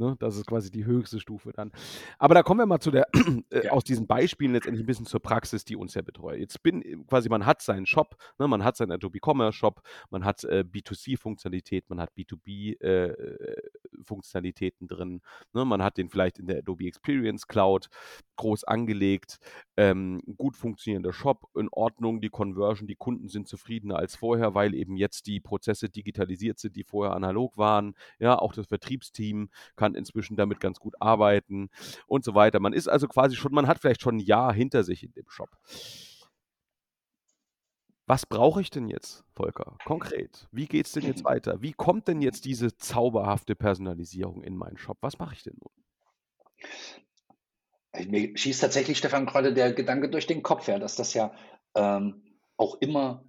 Ne? 0.00 0.16
Das 0.18 0.36
ist 0.36 0.46
quasi 0.46 0.70
die 0.70 0.86
höchste 0.86 1.20
Stufe 1.20 1.52
dann. 1.52 1.70
Aber 2.18 2.34
da 2.34 2.42
kommen 2.42 2.60
wir 2.60 2.66
mal 2.66 2.80
zu 2.80 2.90
der, 2.90 3.06
äh, 3.50 3.66
ja. 3.66 3.72
aus 3.72 3.84
diesen 3.84 4.06
Beispielen 4.06 4.54
letztendlich 4.54 4.82
ein 4.82 4.86
bisschen 4.86 5.04
zur 5.04 5.20
Praxis, 5.20 5.66
die 5.66 5.76
uns 5.76 5.92
ja 5.92 6.00
betreut. 6.00 6.38
Jetzt 6.38 6.62
bin 6.62 6.80
äh, 6.80 6.96
quasi, 7.06 7.28
man 7.28 7.44
hat 7.44 7.60
seinen 7.60 7.84
Shop, 7.84 8.16
ne? 8.38 8.48
man 8.48 8.64
hat 8.64 8.78
seinen 8.78 8.92
Adobe 8.92 9.18
Commerce 9.22 9.58
Shop, 9.58 9.82
man 10.08 10.24
hat 10.24 10.42
äh, 10.44 10.64
B2C-Funktionalität, 10.66 11.90
man 11.90 12.00
hat 12.00 12.12
B2B-Funktionalitäten 12.16 14.86
äh, 14.86 14.88
drin, 14.88 15.20
ne? 15.52 15.66
man 15.66 15.82
hat 15.82 15.98
den 15.98 16.08
vielleicht 16.08 16.38
in 16.38 16.46
der 16.46 16.60
Adobe 16.60 16.86
Experience 16.86 17.46
Cloud 17.46 17.88
groß 18.40 18.64
angelegt, 18.64 19.38
ähm, 19.76 20.22
gut 20.36 20.56
funktionierender 20.56 21.12
Shop, 21.12 21.44
in 21.54 21.68
Ordnung, 21.70 22.20
die 22.20 22.30
Conversion, 22.30 22.86
die 22.88 22.96
Kunden 22.96 23.28
sind 23.28 23.48
zufriedener 23.48 23.96
als 23.96 24.16
vorher, 24.16 24.54
weil 24.54 24.74
eben 24.74 24.96
jetzt 24.96 25.26
die 25.26 25.40
Prozesse 25.40 25.90
digitalisiert 25.90 26.58
sind, 26.58 26.74
die 26.76 26.84
vorher 26.84 27.14
analog 27.14 27.58
waren. 27.58 27.94
Ja, 28.18 28.38
auch 28.38 28.54
das 28.54 28.66
Vertriebsteam 28.66 29.50
kann 29.76 29.90
kann 29.90 29.98
inzwischen 29.98 30.36
damit 30.36 30.60
ganz 30.60 30.78
gut 30.78 30.94
arbeiten 31.00 31.68
und 32.06 32.24
so 32.24 32.34
weiter. 32.34 32.60
Man 32.60 32.72
ist 32.72 32.88
also 32.88 33.08
quasi 33.08 33.36
schon, 33.36 33.52
man 33.52 33.66
hat 33.66 33.78
vielleicht 33.78 34.02
schon 34.02 34.16
ein 34.16 34.20
Jahr 34.20 34.52
hinter 34.52 34.84
sich 34.84 35.02
in 35.02 35.12
dem 35.12 35.28
Shop. 35.28 35.50
Was 38.06 38.26
brauche 38.26 38.60
ich 38.60 38.70
denn 38.70 38.88
jetzt, 38.88 39.24
Volker? 39.34 39.76
Konkret. 39.84 40.48
Wie 40.50 40.66
geht 40.66 40.86
es 40.86 40.92
denn 40.92 41.04
jetzt 41.04 41.24
weiter? 41.24 41.62
Wie 41.62 41.72
kommt 41.72 42.08
denn 42.08 42.22
jetzt 42.22 42.44
diese 42.44 42.76
zauberhafte 42.76 43.54
Personalisierung 43.54 44.42
in 44.42 44.56
meinen 44.56 44.78
Shop? 44.78 44.98
Was 45.00 45.18
mache 45.18 45.34
ich 45.34 45.42
denn 45.42 45.56
nun? 45.60 45.72
Mir 48.06 48.36
schießt 48.36 48.60
tatsächlich, 48.60 48.98
Stefan, 48.98 49.26
gerade 49.26 49.52
der 49.52 49.72
Gedanke 49.72 50.08
durch 50.08 50.26
den 50.26 50.42
Kopf, 50.42 50.68
ja, 50.68 50.78
dass 50.78 50.96
das 50.96 51.14
ja 51.14 51.32
ähm, 51.74 52.22
auch 52.56 52.80
immer 52.80 53.24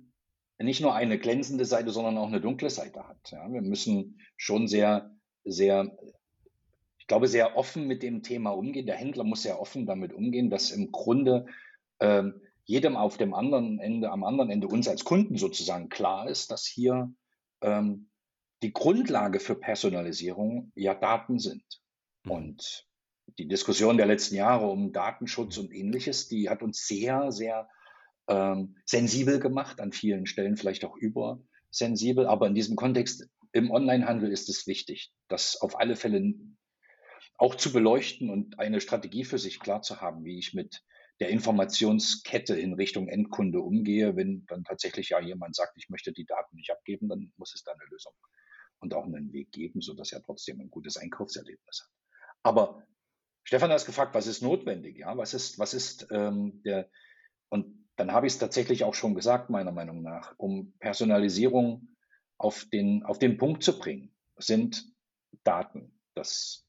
nicht 0.60 0.82
nur 0.82 0.94
eine 0.94 1.18
glänzende 1.18 1.66
Seite, 1.66 1.90
sondern 1.90 2.18
auch 2.18 2.28
eine 2.28 2.42
dunkle 2.42 2.70
Seite 2.70 3.08
hat. 3.08 3.32
Ja. 3.32 3.52
Wir 3.52 3.62
müssen 3.62 4.22
schon 4.38 4.68
sehr, 4.68 5.16
sehr 5.44 5.98
glaube, 7.12 7.28
sehr 7.28 7.58
offen 7.58 7.88
mit 7.88 8.04
dem 8.04 8.24
Thema 8.24 8.52
umgehen. 8.52 8.86
Der 8.86 8.96
Händler 8.96 9.26
muss 9.26 9.44
sehr 9.44 9.60
offen 9.60 9.86
damit 9.86 10.14
umgehen, 10.14 10.50
dass 10.50 10.72
im 10.72 10.94
Grunde 10.94 11.46
ähm, 12.00 12.40
jedem 12.64 12.96
auf 12.96 13.18
dem 13.18 13.34
anderen 13.34 13.80
Ende, 13.80 14.10
am 14.10 14.24
anderen 14.24 14.50
Ende 14.50 14.70
uns 14.70 14.88
als 14.88 15.04
Kunden 15.04 15.36
sozusagen 15.36 15.90
klar 15.90 16.30
ist, 16.30 16.52
dass 16.52 16.66
hier 16.66 17.14
ähm, 17.60 18.10
die 18.64 18.72
Grundlage 18.72 19.42
für 19.42 19.56
Personalisierung 19.56 20.72
ja 20.74 20.94
Daten 20.94 21.38
sind. 21.38 21.82
Mhm. 22.24 22.32
Und 22.32 22.88
die 23.38 23.48
Diskussion 23.48 23.98
der 23.98 24.06
letzten 24.06 24.36
Jahre 24.36 24.68
um 24.68 24.92
Datenschutz 24.92 25.58
und 25.58 25.74
ähnliches, 25.74 26.28
die 26.28 26.50
hat 26.50 26.62
uns 26.62 26.86
sehr, 26.88 27.32
sehr 27.32 27.70
ähm, 28.28 28.78
sensibel 28.86 29.40
gemacht, 29.40 29.80
an 29.80 29.92
vielen 29.92 30.26
Stellen 30.26 30.58
vielleicht 30.58 30.86
auch 30.86 30.96
übersensibel. 30.96 32.28
Aber 32.28 32.48
in 32.48 32.56
diesem 32.56 32.76
Kontext 32.76 33.28
im 33.52 33.72
Onlinehandel 33.72 34.32
ist 34.32 34.50
es 34.50 34.68
wichtig, 34.68 35.12
dass 35.28 35.60
auf 35.60 35.80
alle 35.80 35.96
Fälle 35.96 36.34
auch 37.38 37.56
zu 37.56 37.74
beleuchten 37.74 38.30
und 38.30 38.60
eine 38.60 38.82
Strategie 38.82 39.26
für 39.26 39.40
sich 39.40 39.60
klar 39.60 39.82
zu 39.82 40.00
haben, 40.00 40.24
wie 40.24 40.38
ich 40.38 40.54
mit 40.54 40.84
der 41.20 41.30
Informationskette 41.30 42.56
in 42.56 42.74
Richtung 42.74 43.08
Endkunde 43.08 43.60
umgehe. 43.60 44.16
Wenn 44.16 44.46
dann 44.48 44.64
tatsächlich 44.64 45.10
ja 45.10 45.20
jemand 45.20 45.56
sagt, 45.56 45.74
ich 45.78 45.90
möchte 45.90 46.14
die 46.14 46.26
Daten 46.26 46.56
nicht 46.56 46.72
abgeben, 46.72 47.10
dann 47.10 47.32
muss 47.38 47.54
es 47.54 47.64
da 47.64 47.72
eine 47.72 47.90
Lösung 47.90 48.14
und 48.80 48.94
auch 48.94 49.06
einen 49.06 49.32
Weg 49.34 49.52
geben, 49.52 49.82
sodass 49.82 50.12
er 50.12 50.24
trotzdem 50.24 50.60
ein 50.60 50.70
gutes 50.70 50.98
Einkaufserlebnis 50.98 51.82
hat. 51.84 51.92
Aber 52.44 52.84
Stefan 53.44 53.72
hat 53.72 53.86
gefragt, 53.86 54.14
was 54.14 54.28
ist 54.28 54.42
notwendig? 54.42 54.98
Ja, 54.98 55.18
was 55.18 55.34
ist, 55.34 55.60
was 55.60 55.74
ist 55.74 56.08
ähm, 56.12 56.62
der, 56.64 56.90
und 57.50 57.88
dann 57.96 58.12
habe 58.12 58.28
ich 58.28 58.34
es 58.34 58.40
tatsächlich 58.40 58.84
auch 58.84 58.94
schon 58.94 59.16
gesagt, 59.16 59.50
meiner 59.50 59.72
Meinung 59.72 60.02
nach, 60.02 60.34
um 60.38 60.74
Personalisierung 60.80 61.90
auf 62.38 62.66
den, 62.66 63.04
auf 63.04 63.20
den 63.20 63.38
Punkt 63.38 63.64
zu 63.64 63.78
bringen, 63.78 64.12
sind 64.38 64.86
Daten. 65.44 65.92
Das 66.14 66.66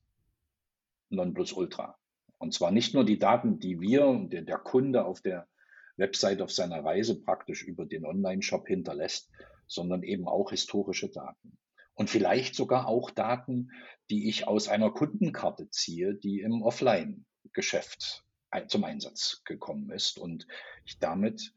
Nonplusultra. 1.08 1.96
Und 2.38 2.54
zwar 2.54 2.70
nicht 2.70 2.94
nur 2.94 3.04
die 3.04 3.18
Daten, 3.18 3.58
die 3.58 3.80
wir 3.80 4.06
und 4.06 4.32
der, 4.32 4.42
der 4.42 4.58
Kunde 4.58 5.04
auf 5.04 5.20
der 5.20 5.48
Website 5.96 6.40
auf 6.42 6.50
seiner 6.50 6.84
Reise 6.84 7.20
praktisch 7.22 7.62
über 7.62 7.86
den 7.86 8.04
Online-Shop 8.04 8.66
hinterlässt, 8.66 9.30
sondern 9.66 10.02
eben 10.02 10.26
auch 10.26 10.50
historische 10.50 11.08
Daten. 11.08 11.56
Und 11.94 12.10
vielleicht 12.10 12.54
sogar 12.54 12.86
auch 12.86 13.10
Daten, 13.10 13.70
die 14.10 14.28
ich 14.28 14.48
aus 14.48 14.68
einer 14.68 14.90
Kundenkarte 14.90 15.68
ziehe, 15.70 16.14
die 16.14 16.40
im 16.40 16.62
Offline-Geschäft 16.62 18.24
zum 18.68 18.84
Einsatz 18.84 19.42
gekommen 19.44 19.90
ist 19.90 20.18
und 20.18 20.46
ich 20.84 20.98
damit 20.98 21.54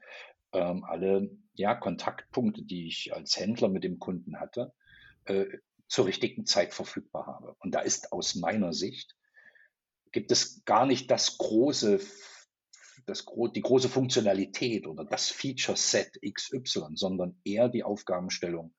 ähm, 0.53 0.83
alle 0.85 1.29
ja, 1.53 1.75
Kontaktpunkte, 1.75 2.63
die 2.63 2.87
ich 2.87 3.13
als 3.13 3.37
Händler 3.37 3.69
mit 3.69 3.83
dem 3.83 3.99
Kunden 3.99 4.39
hatte, 4.39 4.73
äh, 5.25 5.45
zur 5.87 6.05
richtigen 6.05 6.45
Zeit 6.45 6.73
verfügbar 6.73 7.27
habe. 7.27 7.55
Und 7.59 7.75
da 7.75 7.81
ist 7.81 8.11
aus 8.11 8.35
meiner 8.35 8.73
Sicht 8.73 9.15
gibt 10.11 10.31
es 10.31 10.63
gar 10.63 10.85
nicht 10.85 11.11
das 11.11 11.37
große, 11.37 11.99
das, 13.05 13.25
die 13.53 13.61
große 13.61 13.89
Funktionalität 13.89 14.87
oder 14.87 15.03
das 15.03 15.29
Feature 15.29 15.77
Set 15.77 16.17
XY, 16.21 16.91
sondern 16.93 17.39
eher 17.43 17.67
die 17.67 17.83
Aufgabenstellung, 17.83 18.73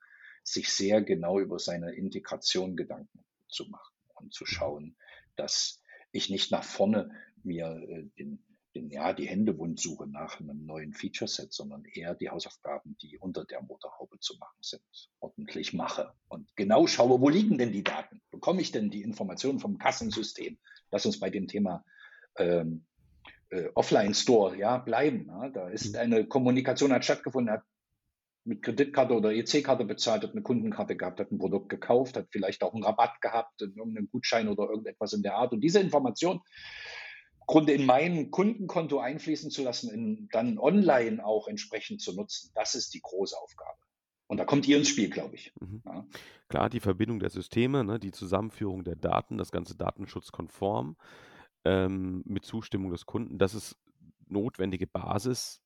sich 0.47 0.73
sehr 0.73 1.03
genau 1.03 1.41
über 1.41 1.59
seine 1.59 1.93
Integration 1.93 2.77
Gedanken 2.77 3.25
zu 3.49 3.67
machen 3.69 3.95
und 4.15 4.33
zu 4.33 4.47
schauen, 4.47 4.97
dass 5.37 5.83
ich 6.13 6.31
nicht 6.31 6.51
nach 6.51 6.65
vorne 6.65 7.11
mir 7.43 7.67
äh, 7.89 8.05
den, 8.19 8.43
den, 8.75 8.91
ja, 8.91 9.13
die 9.13 9.29
Hände 9.29 9.59
wund 9.59 9.81
suche 9.81 10.07
nach 10.07 10.41
einem 10.41 10.65
neuen 10.67 10.93
Feature 10.93 11.29
Set, 11.29 11.53
sondern 11.53 11.85
eher 11.85 12.15
die 12.15 12.31
Hausaufgaben, 12.31 12.97
die 13.03 13.19
unter 13.19 13.45
der 13.45 13.63
Motorhaube 13.63 14.19
zu 14.21 14.37
machen 14.39 14.59
sind, 14.61 14.83
ordentlich 15.21 15.73
mache 15.73 16.13
und 16.29 16.55
genau 16.57 16.87
schaue, 16.87 17.21
wo 17.21 17.29
liegen 17.29 17.59
denn 17.59 17.73
die 17.73 17.85
Daten? 17.85 18.23
Bekomme 18.31 18.61
ich 18.61 18.73
denn 18.73 18.91
die 18.91 19.03
Informationen 19.03 19.59
vom 19.59 19.79
Kassensystem? 19.79 20.59
lass 20.91 21.07
uns 21.07 21.21
bei 21.21 21.31
dem 21.31 21.47
Thema 21.47 21.85
ähm, 22.39 22.85
äh, 23.51 23.69
Offline-Store 23.75 24.57
ja, 24.57 24.79
bleiben. 24.79 25.27
Ja. 25.29 25.49
Da 25.49 25.69
ist 25.69 25.93
mhm. 25.93 26.01
eine 26.01 26.27
Kommunikation 26.27 26.93
hat 26.93 27.05
stattgefunden, 27.05 27.53
hat 27.53 27.65
mit 28.47 28.63
Kreditkarte 28.63 29.15
oder 29.15 29.33
EC-Karte 29.33 29.85
bezahlt, 29.85 30.23
hat 30.23 30.33
eine 30.33 30.43
Kundenkarte 30.43 30.97
gehabt, 30.97 31.21
hat 31.21 31.33
ein 31.33 31.39
Produkt 31.39 31.69
gekauft, 31.69 32.17
hat 32.17 32.29
vielleicht 32.31 32.63
auch 32.63 32.75
einen 32.75 32.85
Rabatt 32.85 33.21
gehabt, 33.21 33.61
irgendeinen 33.61 34.09
Gutschein 34.09 34.49
oder 34.49 34.69
irgendetwas 34.69 35.13
in 35.13 35.23
der 35.23 35.35
Art. 35.35 35.53
Und 35.53 35.61
diese 35.61 35.81
Information 35.81 36.41
Grunde 37.47 37.73
in 37.73 37.87
mein 37.87 38.31
Kundenkonto 38.31 38.99
einfließen 38.99 39.51
zu 39.51 39.63
lassen, 39.63 39.91
in, 39.91 40.29
dann 40.33 40.59
online 40.59 41.25
auch 41.25 41.47
entsprechend 41.47 42.01
zu 42.01 42.13
nutzen, 42.13 42.51
das 42.55 42.75
ist 42.75 42.93
die 42.93 43.01
große 43.01 43.37
Aufgabe. 43.37 43.79
Und 44.27 44.39
da 44.39 44.45
kommt 44.45 44.67
ihr 44.67 44.77
ins 44.77 44.89
Spiel, 44.89 45.09
glaube 45.09 45.37
ich. 45.37 45.53
Mhm. 45.61 45.83
Ja. 45.85 46.05
Klar, 46.49 46.69
die 46.69 46.81
Verbindung 46.81 47.21
der 47.21 47.31
Systeme, 47.31 47.85
ne, 47.85 48.01
die 48.01 48.11
Zusammenführung 48.11 48.83
der 48.83 48.97
Daten, 48.97 49.39
das 49.39 49.53
ganze 49.53 49.77
datenschutzkonform 49.77 50.97
ähm, 51.65 52.23
mit 52.27 52.45
Zustimmung 52.45 52.91
des 52.91 53.07
Kunden, 53.07 53.39
das 53.39 53.55
ist 53.55 53.77
notwendige 54.29 54.89
Basis. 54.89 55.63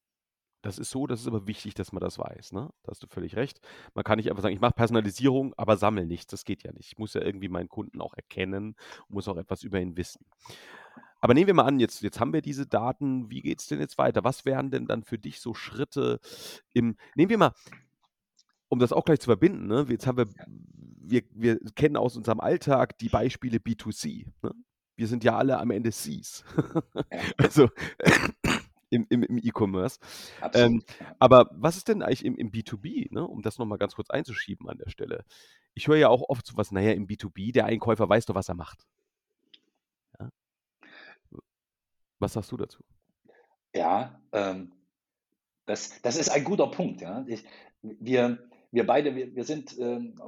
Das 0.63 0.79
ist 0.79 0.91
so, 0.91 1.07
das 1.07 1.21
ist 1.21 1.27
aber 1.27 1.47
wichtig, 1.47 1.75
dass 1.75 1.93
man 1.93 2.01
das 2.01 2.19
weiß. 2.19 2.53
Ne? 2.53 2.71
Da 2.83 2.91
hast 2.91 3.03
du 3.03 3.07
völlig 3.07 3.37
recht. 3.37 3.61
Man 3.95 4.05
kann 4.05 4.19
nicht 4.19 4.29
einfach 4.29 4.43
sagen, 4.43 4.55
ich 4.55 4.61
mache 4.61 4.75
Personalisierung, 4.75 5.55
aber 5.57 5.77
sammle 5.77 6.07
nichts. 6.07 6.31
Das 6.31 6.45
geht 6.45 6.63
ja 6.63 6.73
nicht. 6.73 6.93
Ich 6.93 6.99
muss 6.99 7.15
ja 7.15 7.23
irgendwie 7.23 7.49
meinen 7.49 7.69
Kunden 7.69 8.01
auch 8.01 8.15
erkennen 8.15 8.77
und 9.09 9.15
muss 9.15 9.29
auch 9.29 9.39
etwas 9.39 9.63
über 9.63 9.81
ihn 9.81 9.97
wissen. 9.97 10.25
Aber 11.21 11.35
nehmen 11.35 11.47
wir 11.47 11.55
mal 11.55 11.65
an, 11.65 11.81
jetzt, 11.81 12.03
jetzt 12.03 12.21
haben 12.21 12.33
wir 12.33 12.43
diese 12.43 12.67
Daten, 12.67 13.31
wie 13.31 13.43
geht 13.43 13.61
es 13.61 13.67
denn 13.67 13.81
jetzt 13.81 13.99
weiter? 13.99 14.25
Was 14.25 14.45
wären 14.45 14.71
denn 14.71 14.87
dann 14.87 15.03
für 15.03 15.19
dich 15.19 15.41
so 15.41 15.55
Schritte 15.55 16.21
im, 16.73 16.97
nehmen 17.15 17.31
wir 17.31 17.39
mal, 17.39 17.55
um 18.69 18.79
das 18.79 18.93
auch 18.93 19.05
gleich 19.05 19.21
zu 19.21 19.27
verbinden, 19.27 19.67
ne? 19.67 19.87
jetzt 19.89 20.07
haben 20.07 20.17
wir, 20.17 20.29
wir, 20.47 21.23
wir 21.33 21.59
kennen 21.75 21.97
aus 21.97 22.17
unserem 22.17 22.41
Alltag 22.41 22.99
die 22.99 23.09
Beispiele 23.09 23.59
B2C. 23.59 24.27
Ne? 24.43 24.55
Wir 24.97 25.09
sind 25.09 25.25
ja 25.25 25.37
alle 25.37 25.59
am 25.59 25.71
Ende 25.71 25.91
Cs. 25.91 26.45
also 27.39 27.69
im, 28.91 29.07
im, 29.09 29.23
im 29.23 29.39
E-Commerce. 29.39 29.99
Ähm, 30.55 30.83
aber 31.19 31.51
was 31.53 31.77
ist 31.77 31.89
denn 31.89 32.03
eigentlich 32.03 32.25
im, 32.25 32.37
im 32.37 32.51
B2B, 32.51 33.13
ne? 33.13 33.27
um 33.27 33.43
das 33.43 33.59
nochmal 33.59 33.79
ganz 33.79 33.95
kurz 33.95 34.11
einzuschieben 34.11 34.69
an 34.69 34.79
der 34.79 34.91
Stelle? 34.91 35.25
Ich 35.75 35.89
höre 35.89 35.97
ja 35.97 36.09
auch 36.09 36.29
oft 36.29 36.47
so 36.47 36.57
was, 36.57 36.73
naja, 36.73 36.93
im 36.93 37.07
B2B, 37.07 37.53
der 37.53 37.67
Einkäufer 37.67 38.09
weiß 38.09 38.27
doch, 38.27 38.35
was 38.35 38.49
er 38.49 38.57
macht. 38.57 38.87
Was 42.21 42.35
sagst 42.35 42.53
du 42.53 42.57
dazu? 42.59 42.85
Ja, 43.75 44.21
ähm, 44.33 44.73
das, 45.65 46.03
das 46.03 46.17
ist 46.17 46.29
ein 46.29 46.45
guter 46.45 46.67
Punkt. 46.67 47.01
Ja. 47.01 47.25
Ich, 47.27 47.45
wir, 47.83 48.39
wir 48.71 48.87
beide, 48.87 49.17
wir, 49.17 49.35
wir 49.35 49.45
sind 49.45 49.77
ähm, 49.79 50.21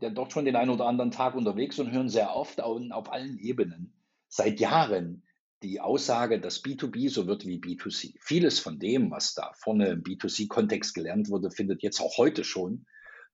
ja 0.00 0.10
dort 0.10 0.32
schon 0.32 0.46
den 0.46 0.56
einen 0.56 0.70
oder 0.70 0.86
anderen 0.86 1.10
Tag 1.10 1.34
unterwegs 1.34 1.78
und 1.78 1.92
hören 1.92 2.08
sehr 2.08 2.34
oft 2.34 2.60
auf, 2.60 2.80
auf 2.90 3.12
allen 3.12 3.38
Ebenen 3.38 3.92
seit 4.28 4.60
Jahren 4.60 5.22
die 5.62 5.80
Aussage, 5.80 6.40
dass 6.40 6.64
B2B 6.64 7.10
so 7.10 7.26
wird 7.26 7.46
wie 7.46 7.58
B2C. 7.58 8.14
Vieles 8.20 8.58
von 8.58 8.78
dem, 8.78 9.10
was 9.10 9.34
da 9.34 9.52
vorne 9.54 9.88
im 9.88 10.02
B2C-Kontext 10.02 10.94
gelernt 10.94 11.28
wurde, 11.28 11.50
findet 11.50 11.82
jetzt 11.82 12.00
auch 12.00 12.16
heute 12.16 12.44
schon 12.44 12.86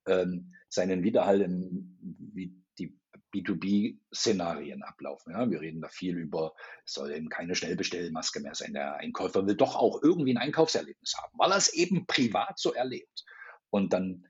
ähm, 0.07 0.55
seinen 0.69 1.03
Widerhall 1.03 1.41
im, 1.41 1.97
wie 2.01 2.55
die 2.79 2.99
B2B-Szenarien 3.35 4.83
ablaufen. 4.83 5.33
Ja, 5.33 5.49
wir 5.51 5.61
reden 5.61 5.81
da 5.81 5.89
viel 5.89 6.17
über, 6.17 6.55
es 6.85 6.95
soll 6.95 7.13
eben 7.13 7.29
keine 7.29 7.55
Schnellbestellmaske 7.55 8.41
mehr 8.41 8.55
sein. 8.55 8.73
Der 8.73 8.97
Einkäufer 8.97 9.47
will 9.47 9.57
doch 9.57 9.77
auch 9.77 10.03
irgendwie 10.03 10.33
ein 10.33 10.39
Einkaufserlebnis 10.39 11.15
haben, 11.17 11.39
weil 11.39 11.53
er 11.53 11.59
es 11.59 11.73
eben 11.73 12.07
privat 12.07 12.59
so 12.59 12.73
erlebt. 12.73 13.25
Und 13.71 13.93
dann 13.93 14.27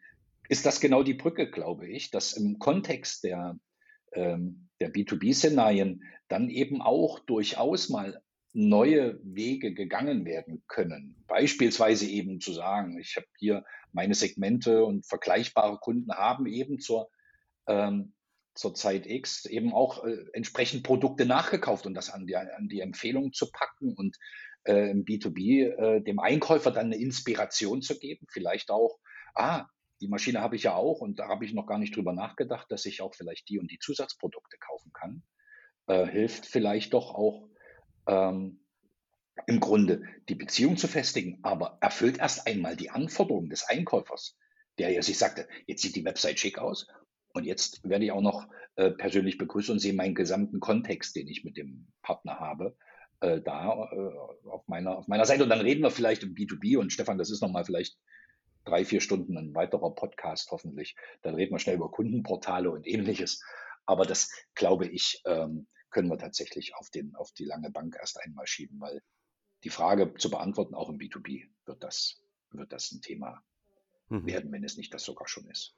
ist 0.49 0.67
das 0.67 0.81
genau 0.81 1.03
die 1.03 1.15
Brücke, 1.15 1.51
glaube 1.51 1.89
ich, 1.89 2.11
dass 2.11 2.33
im 2.33 2.59
Kontext 2.59 3.25
der, 3.25 3.59
der 4.15 4.93
B2B-Szenarien 4.93 6.03
dann 6.29 6.49
eben 6.49 6.81
auch 6.81 7.19
durchaus 7.19 7.89
mal 7.89 8.23
neue 8.53 9.21
Wege 9.23 9.75
gegangen 9.75 10.25
werden 10.25 10.63
können. 10.69 11.23
Beispielsweise 11.27 12.07
eben 12.07 12.41
zu 12.41 12.53
sagen, 12.53 12.99
ich 12.99 13.17
habe 13.17 13.27
hier 13.39 13.65
meine 13.93 14.15
Segmente 14.15 14.85
und 14.85 15.07
vergleichbare 15.07 15.79
Kunden 15.79 16.13
haben 16.13 16.47
eben 16.47 16.79
zur 16.79 17.11
ähm, 17.67 18.15
zur 18.57 18.75
Zeit 18.75 19.07
X 19.07 19.45
eben 19.45 19.73
auch 19.73 20.05
äh, 20.05 20.25
entsprechend 20.33 20.83
Produkte 20.83 21.27
nachgekauft 21.27 21.87
und 21.87 21.95
das 21.95 22.11
an 22.11 22.27
die, 22.27 22.37
an 22.37 22.69
die 22.69 22.81
Empfehlung 22.81 23.33
zu 23.33 23.51
packen 23.51 23.95
und 23.95 24.17
äh, 24.65 24.91
im 24.91 25.05
B2B 25.05 25.69
äh, 25.69 26.01
dem 26.01 26.19
Einkäufer 26.19 26.71
dann 26.71 26.87
eine 26.87 26.97
Inspiration 26.97 27.83
zu 27.83 27.99
geben. 27.99 28.27
Vielleicht 28.31 28.71
auch, 28.71 28.99
ah, 29.35 29.67
die 30.01 30.09
Maschine 30.09 30.41
habe 30.41 30.57
ich 30.57 30.65
ja 30.65 30.75
auch 30.75 31.01
und 31.01 31.19
da 31.19 31.29
habe 31.29 31.45
ich 31.45 31.53
noch 31.53 31.67
gar 31.67 31.79
nicht 31.79 31.97
drüber 31.97 32.13
nachgedacht, 32.13 32.71
dass 32.71 32.85
ich 32.85 33.03
auch 33.03 33.15
vielleicht 33.15 33.49
die 33.49 33.59
und 33.59 33.71
die 33.71 33.79
Zusatzprodukte 33.79 34.57
kaufen 34.59 34.93
kann. 34.93 35.23
Äh, 35.87 36.07
hilft 36.07 36.47
vielleicht 36.47 36.93
doch 36.95 37.15
auch 37.15 37.49
ähm, 38.07 38.61
im 39.47 39.61
Grunde 39.61 40.03
die 40.29 40.35
Beziehung 40.35 40.77
zu 40.77 40.89
festigen, 40.89 41.39
aber 41.43 41.79
erfüllt 41.81 42.19
erst 42.19 42.47
einmal 42.47 42.77
die 42.77 42.91
Anforderungen 42.91 43.51
des 43.51 43.65
Einkäufers, 43.69 44.37
der 44.79 44.91
ja 44.91 45.03
sich 45.03 45.19
sagte, 45.19 45.49
jetzt 45.67 45.83
sieht 45.83 45.97
die 45.97 46.05
Website 46.05 46.39
schick 46.39 46.59
aus 46.59 46.87
und 47.35 47.45
jetzt 47.45 47.87
werde 47.89 48.05
ich 48.05 48.13
auch 48.13 48.23
noch 48.23 48.49
äh, 48.77 48.91
persönlich 48.91 49.39
begrüßen 49.39 49.73
und 49.73 49.79
sehe 49.79 49.93
meinen 49.93 50.15
gesamten 50.15 50.61
Kontext, 50.61 51.17
den 51.17 51.29
ich 51.29 51.45
mit 51.45 51.57
dem 51.57 51.89
Partner 52.03 52.41
habe, 52.41 52.77
äh, 53.21 53.41
da 53.41 53.91
äh, 53.93 54.49
auf, 54.49 54.67
meiner, 54.69 54.97
auf 54.99 55.09
meiner 55.09 55.25
Seite. 55.25 55.43
Und 55.43 55.51
dann 55.51 55.61
reden 55.61 55.83
wir 55.83 55.91
vielleicht 55.91 56.23
im 56.23 56.35
B2B 56.35 56.79
und 56.79 56.93
Stefan, 56.93 57.19
das 57.19 57.31
ist 57.31 57.43
nochmal 57.43 57.65
vielleicht 57.65 57.97
drei, 58.67 58.85
vier 58.85 59.01
Stunden 59.01 59.39
ein 59.39 59.55
weiterer 59.55 59.95
Podcast 59.95 60.51
hoffentlich. 60.51 60.95
Dann 61.23 61.35
reden 61.35 61.55
wir 61.55 61.59
schnell 61.59 61.77
über 61.77 61.91
Kundenportale 61.91 62.71
und 62.71 62.87
ähnliches. 62.87 63.43
Aber 63.87 64.05
das, 64.05 64.31
glaube 64.55 64.87
ich, 64.87 65.23
ähm, 65.25 65.69
können 65.91 66.11
wir 66.11 66.19
tatsächlich 66.19 66.75
auf, 66.75 66.91
den, 66.91 67.15
auf 67.15 67.33
die 67.33 67.45
lange 67.45 67.71
Bank 67.71 67.97
erst 67.99 68.21
einmal 68.21 68.47
schieben, 68.47 68.81
weil 68.81 69.01
die 69.65 69.71
Frage 69.71 70.13
zu 70.15 70.29
beantworten, 70.29 70.75
auch 70.75 70.91
im 70.91 70.99
B2B, 70.99 71.49
wird 71.65 71.83
das, 71.83 72.21
wird 72.51 72.73
das 72.73 72.93
ein 72.93 73.01
Thema 73.01 73.43
mhm. 74.09 74.27
werden, 74.27 74.53
wenn 74.53 74.65
es 74.65 74.77
nicht 74.77 74.93
das 74.93 75.05
sogar 75.05 75.29
schon 75.29 75.49
ist. 75.49 75.75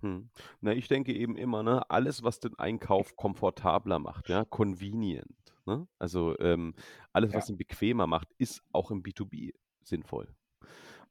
Hm. 0.00 0.30
Na, 0.60 0.72
ich 0.72 0.88
denke 0.88 1.14
eben 1.14 1.36
immer, 1.36 1.62
ne, 1.62 1.88
alles, 1.88 2.24
was 2.24 2.40
den 2.40 2.58
Einkauf 2.58 3.14
komfortabler 3.14 4.00
macht, 4.00 4.28
ja, 4.28 4.44
convenient, 4.44 5.54
ne? 5.64 5.86
Also 6.00 6.36
ähm, 6.40 6.74
alles, 7.12 7.32
was 7.32 7.48
ihn 7.48 7.56
bequemer 7.56 8.08
macht, 8.08 8.28
ist 8.36 8.64
auch 8.72 8.90
im 8.90 9.04
B2B 9.04 9.54
sinnvoll. 9.84 10.34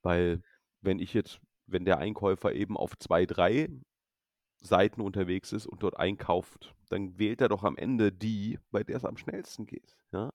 Weil 0.01 0.43
wenn 0.82 1.00
ich 1.00 1.13
jetzt, 1.13 1.39
wenn 1.67 1.86
der 1.86 2.00
Einkäufer 2.00 2.54
eben 2.54 2.78
auf 2.78 2.98
zwei, 2.98 3.26
drei 3.26 3.70
Seiten 4.62 5.02
unterwegs 5.02 5.54
ist 5.54 5.65
und 5.65 5.82
dort 5.82 5.98
einkauft, 5.98 6.76
dann 6.89 7.17
wählt 7.17 7.41
er 7.41 7.50
doch 7.50 7.63
am 7.63 7.78
Ende 7.78 8.12
die, 8.12 8.60
bei 8.70 8.84
der 8.84 8.98
es 8.98 9.06
am 9.06 9.17
schnellsten 9.17 9.65
geht. 9.65 9.98
Ja? 10.12 10.32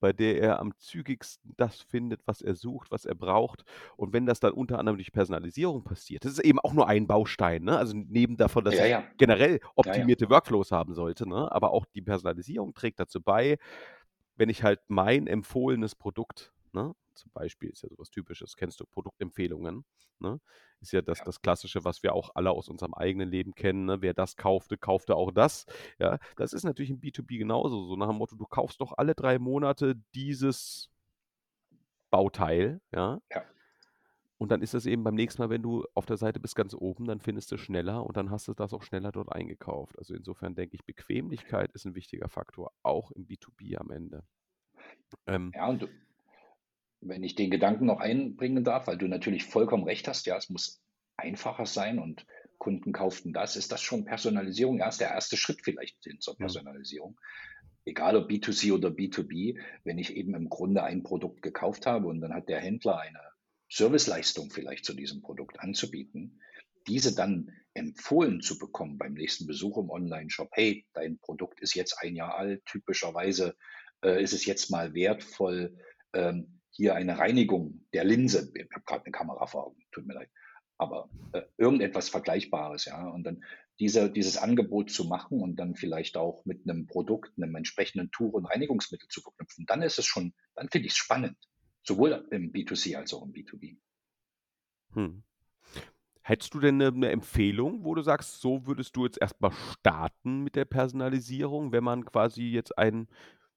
Bei 0.00 0.12
der 0.12 0.40
er 0.40 0.60
am 0.60 0.76
zügigsten 0.76 1.54
das 1.56 1.80
findet, 1.80 2.20
was 2.26 2.42
er 2.42 2.54
sucht, 2.54 2.90
was 2.90 3.06
er 3.06 3.14
braucht. 3.14 3.64
Und 3.96 4.12
wenn 4.12 4.26
das 4.26 4.40
dann 4.40 4.52
unter 4.52 4.78
anderem 4.78 4.98
durch 4.98 5.12
Personalisierung 5.12 5.82
passiert, 5.82 6.24
das 6.24 6.32
ist 6.32 6.40
eben 6.40 6.58
auch 6.58 6.74
nur 6.74 6.88
ein 6.88 7.06
Baustein. 7.06 7.64
Ne? 7.64 7.78
Also 7.78 7.94
neben 7.96 8.36
davon, 8.36 8.64
dass 8.64 8.74
ja, 8.74 8.86
ja. 8.86 9.04
generell 9.16 9.60
optimierte 9.76 10.24
ja, 10.24 10.30
Workflows 10.30 10.72
haben 10.72 10.94
sollte, 10.94 11.26
ne? 11.28 11.50
aber 11.50 11.70
auch 11.70 11.86
die 11.86 12.02
Personalisierung 12.02 12.74
trägt 12.74 13.00
dazu 13.00 13.20
bei, 13.22 13.56
wenn 14.36 14.48
ich 14.50 14.62
halt 14.62 14.80
mein 14.88 15.26
empfohlenes 15.26 15.94
Produkt 15.94 16.52
Ne? 16.72 16.94
Zum 17.14 17.30
Beispiel 17.32 17.70
ist 17.70 17.82
ja 17.82 17.88
sowas 17.88 18.10
Typisches, 18.10 18.56
kennst 18.56 18.80
du 18.80 18.86
Produktempfehlungen? 18.86 19.84
Ne? 20.20 20.40
Ist 20.80 20.92
ja 20.92 21.02
das, 21.02 21.18
ja. 21.18 21.24
das 21.24 21.40
Klassische, 21.40 21.84
was 21.84 22.02
wir 22.02 22.14
auch 22.14 22.30
alle 22.34 22.50
aus 22.50 22.68
unserem 22.68 22.94
eigenen 22.94 23.28
Leben 23.28 23.54
kennen. 23.54 23.86
Ne? 23.86 24.02
Wer 24.02 24.14
das 24.14 24.36
kaufte, 24.36 24.78
kaufte 24.78 25.16
auch 25.16 25.30
das. 25.30 25.66
Ja, 25.98 26.18
das 26.36 26.52
ist 26.52 26.64
natürlich 26.64 26.90
im 26.90 27.00
B2B 27.00 27.38
genauso. 27.38 27.86
So 27.86 27.96
nach 27.96 28.08
dem 28.08 28.16
Motto, 28.16 28.36
du 28.36 28.46
kaufst 28.46 28.80
doch 28.80 28.96
alle 28.96 29.14
drei 29.14 29.38
Monate 29.38 29.96
dieses 30.14 30.90
Bauteil. 32.10 32.80
Ja. 32.92 33.20
ja. 33.30 33.44
Und 34.38 34.50
dann 34.50 34.62
ist 34.62 34.72
das 34.72 34.86
eben 34.86 35.04
beim 35.04 35.16
nächsten 35.16 35.42
Mal, 35.42 35.50
wenn 35.50 35.62
du 35.62 35.84
auf 35.92 36.06
der 36.06 36.16
Seite 36.16 36.40
bist 36.40 36.56
ganz 36.56 36.72
oben, 36.74 37.04
dann 37.04 37.20
findest 37.20 37.52
du 37.52 37.58
schneller 37.58 38.06
und 38.06 38.16
dann 38.16 38.30
hast 38.30 38.48
du 38.48 38.54
das 38.54 38.72
auch 38.72 38.82
schneller 38.82 39.12
dort 39.12 39.30
eingekauft. 39.30 39.98
Also 39.98 40.14
insofern 40.14 40.54
denke 40.54 40.76
ich, 40.76 40.84
Bequemlichkeit 40.86 41.72
ist 41.72 41.84
ein 41.84 41.94
wichtiger 41.94 42.30
Faktor, 42.30 42.72
auch 42.82 43.10
im 43.10 43.26
B2B 43.26 43.76
am 43.76 43.90
Ende. 43.90 44.24
Ähm, 45.26 45.52
ja, 45.54 45.66
und 45.66 45.82
du, 45.82 45.88
wenn 47.00 47.22
ich 47.22 47.34
den 47.34 47.50
Gedanken 47.50 47.86
noch 47.86 48.00
einbringen 48.00 48.64
darf, 48.64 48.86
weil 48.86 48.98
du 48.98 49.08
natürlich 49.08 49.44
vollkommen 49.44 49.84
recht 49.84 50.06
hast, 50.08 50.26
ja, 50.26 50.36
es 50.36 50.50
muss 50.50 50.82
einfacher 51.16 51.66
sein 51.66 51.98
und 51.98 52.26
Kunden 52.58 52.92
kauften 52.92 53.32
das, 53.32 53.56
ist 53.56 53.72
das 53.72 53.80
schon 53.80 54.04
Personalisierung? 54.04 54.78
Ja, 54.78 54.88
ist 54.88 55.00
der 55.00 55.10
erste 55.10 55.36
Schritt 55.36 55.62
vielleicht 55.62 55.96
hin 56.04 56.20
zur 56.20 56.36
Personalisierung. 56.36 57.18
Egal 57.86 58.16
ob 58.16 58.30
B2C 58.30 58.74
oder 58.74 58.90
B2B, 58.90 59.58
wenn 59.84 59.98
ich 59.98 60.14
eben 60.14 60.34
im 60.34 60.50
Grunde 60.50 60.82
ein 60.82 61.02
Produkt 61.02 61.40
gekauft 61.40 61.86
habe 61.86 62.06
und 62.06 62.20
dann 62.20 62.34
hat 62.34 62.48
der 62.48 62.60
Händler 62.60 63.00
eine 63.00 63.20
Serviceleistung 63.70 64.50
vielleicht 64.50 64.84
zu 64.84 64.92
diesem 64.92 65.22
Produkt 65.22 65.58
anzubieten, 65.58 66.40
diese 66.86 67.14
dann 67.14 67.50
empfohlen 67.72 68.42
zu 68.42 68.58
bekommen 68.58 68.98
beim 68.98 69.14
nächsten 69.14 69.46
Besuch 69.46 69.78
im 69.78 69.90
Online-Shop. 69.90 70.50
Hey, 70.52 70.86
dein 70.92 71.18
Produkt 71.18 71.60
ist 71.60 71.74
jetzt 71.74 71.96
ein 72.02 72.16
Jahr 72.16 72.34
alt, 72.34 72.64
typischerweise 72.66 73.56
äh, 74.04 74.22
ist 74.22 74.34
es 74.34 74.44
jetzt 74.44 74.70
mal 74.70 74.92
wertvoll, 74.92 75.78
ähm, 76.12 76.59
hier 76.70 76.94
eine 76.94 77.18
Reinigung 77.18 77.86
der 77.92 78.04
Linse. 78.04 78.52
Ich 78.54 78.68
habe 78.72 78.84
gerade 78.86 79.04
eine 79.04 79.12
Kamera 79.12 79.46
vor 79.46 79.66
Augen, 79.66 79.82
tut 79.92 80.06
mir 80.06 80.14
leid. 80.14 80.30
Aber 80.78 81.10
äh, 81.32 81.42
irgendetwas 81.58 82.08
Vergleichbares, 82.08 82.86
ja. 82.86 83.08
Und 83.08 83.24
dann 83.24 83.44
diese, 83.78 84.10
dieses 84.10 84.36
Angebot 84.36 84.90
zu 84.90 85.04
machen 85.06 85.40
und 85.40 85.56
dann 85.56 85.74
vielleicht 85.74 86.16
auch 86.16 86.44
mit 86.44 86.68
einem 86.68 86.86
Produkt, 86.86 87.32
einem 87.36 87.54
entsprechenden 87.54 88.10
Tuch 88.10 88.32
und 88.34 88.46
Reinigungsmittel 88.46 89.08
zu 89.08 89.20
verknüpfen, 89.22 89.66
dann 89.66 89.82
ist 89.82 89.98
es 89.98 90.06
schon, 90.06 90.34
dann 90.54 90.68
finde 90.68 90.86
ich 90.86 90.92
es 90.92 90.98
spannend. 90.98 91.36
Sowohl 91.82 92.26
im 92.30 92.52
B2C 92.52 92.96
als 92.96 93.14
auch 93.14 93.22
im 93.24 93.32
B2B. 93.32 93.78
Hm. 94.94 95.22
Hättest 96.22 96.54
du 96.54 96.60
denn 96.60 96.76
'ne 96.76 96.92
'ne 96.92 97.10
Empfehlung, 97.10 97.84
wo 97.84 97.94
du 97.94 98.02
sagst, 98.02 98.40
so 98.40 98.66
würdest 98.66 98.94
du 98.96 99.04
jetzt 99.06 99.18
erst 99.20 99.40
mal 99.40 99.52
starten 99.52 100.42
mit 100.44 100.54
der 100.54 100.66
Personalisierung, 100.66 101.72
wenn 101.72 101.84
man 101.84 102.04
quasi 102.04 102.44
jetzt 102.44 102.76
ein 102.78 103.08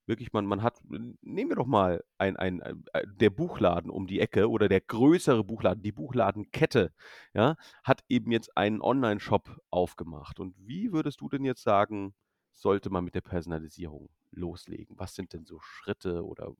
wirklich 0.06 0.34
man 0.34 0.46
man 0.46 0.62
hat 0.64 0.82
nehmen 0.90 1.50
wir 1.50 1.56
doch 1.56 1.66
mal 1.66 2.04
ein 2.18 2.36
ein, 2.38 2.62
äh, 2.62 2.74
äh 2.94 3.08
der 3.08 3.30
Buchladen 3.30 3.90
um 3.90 4.08
die 4.08 4.20
Ecke 4.20 4.50
oder 4.50 4.68
der 4.68 4.82
größere 4.82 5.44
Buchladen, 5.44 5.84
die 5.84 5.92
Buchladenkette, 5.92 6.92
ja, 7.34 7.56
hat 7.84 8.04
eben 8.10 8.32
jetzt 8.32 8.56
einen 8.58 8.82
Onlineshop 8.82 9.60
aufgemacht. 9.70 10.40
Und 10.40 10.56
wie 10.58 10.92
würdest 10.92 11.22
du 11.22 11.30
denn 11.30 11.46
jetzt 11.46 11.64
sagen, 11.64 12.14
sollte 12.52 12.90
man 12.90 13.04
mit 13.04 13.16
der 13.16 13.22
Personalisierung 13.22 14.10
loslegen? 14.32 14.98
Was 14.98 15.16
sind 15.16 15.34
denn 15.34 15.46
so 15.46 15.60
Schritte 15.60 16.26
oder, 16.26 16.54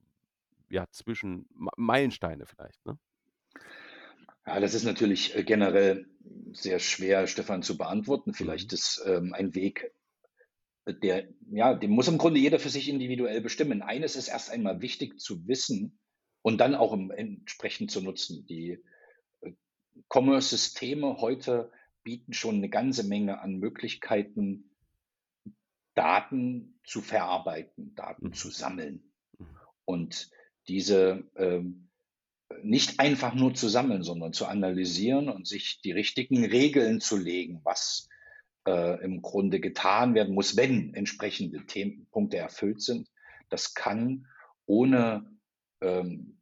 ja, 0.70 0.86
zwischen 0.92 1.48
Meilensteine 1.78 2.46
vielleicht, 2.46 2.86
ne? 2.86 2.98
Ja, 4.46 4.60
das 4.60 4.74
ist 4.74 4.84
natürlich, 4.84 5.36
äh, 5.36 5.44
generell 5.44 6.06
sehr 6.52 6.80
schwer, 6.80 7.28
Stefan, 7.28 7.64
zu 7.64 7.78
beantworten. 7.78 8.32
Mhm. 8.32 8.34
Vielleicht 8.34 8.74
ist, 8.74 9.02
ähm, 9.06 9.34
ein 9.34 9.56
Weg, 9.56 9.93
der 10.88 11.30
ja, 11.52 11.74
den 11.74 11.92
muss 11.92 12.08
im 12.08 12.18
Grunde 12.18 12.40
jeder 12.40 12.60
für 12.60 12.70
sich 12.70 12.90
individuell 12.90 13.42
bestimmen. 13.42 13.82
Eines 13.82 14.16
ist 14.16 14.28
erst 14.28 14.52
einmal 14.52 14.82
wichtig 14.82 15.20
zu 15.20 15.48
wissen 15.48 16.00
und 16.42 16.60
dann 16.60 16.76
auch 16.76 16.94
im 16.94 17.12
entsprechend 17.12 17.92
zu 17.92 18.02
nutzen. 18.02 18.46
Die, 18.48 18.80
äh, 19.42 19.52
Commerce-Systeme 20.10 21.18
heute 21.22 21.72
bieten 22.04 22.34
schon 22.34 22.60
'ne 22.60 22.70
ganze 22.70 23.04
Menge 23.06 23.40
an 23.42 23.58
Möglichkeiten 23.60 24.72
Daten 25.96 26.80
zu 26.86 27.02
verarbeiten, 27.02 27.96
Daten 27.96 28.34
zu 28.34 28.48
Mhm. 28.50 28.52
sammeln. 28.52 29.14
Mhm. 29.38 29.48
Und 29.86 30.32
diese, 30.68 31.30
ähm, 31.38 31.90
äh, 32.50 32.56
nicht 32.64 33.00
einfach 33.00 33.36
nur 33.36 33.54
zu 33.54 33.70
sammeln, 33.70 34.04
sondern 34.04 34.34
zu 34.34 34.46
analysieren 34.48 35.30
und 35.30 35.48
sich 35.48 35.82
die 35.82 35.92
richtigen 35.92 36.46
Regeln 36.46 37.00
zu 37.02 37.18
legen, 37.18 37.62
was, 37.64 38.10
äh, 38.68 39.04
im 39.04 39.22
Grunde 39.22 39.60
getan 39.60 40.16
werden 40.16 40.34
muss, 40.36 40.58
wenn 40.58 40.94
entsprechende 40.94 41.66
Themen 41.66 42.08
Punkte 42.12 42.38
erfüllt 42.38 42.82
sind. 42.82 43.10
Das 43.50 43.74
kann 43.74 44.28
ohne, 44.66 45.38
ähm, 45.82 46.40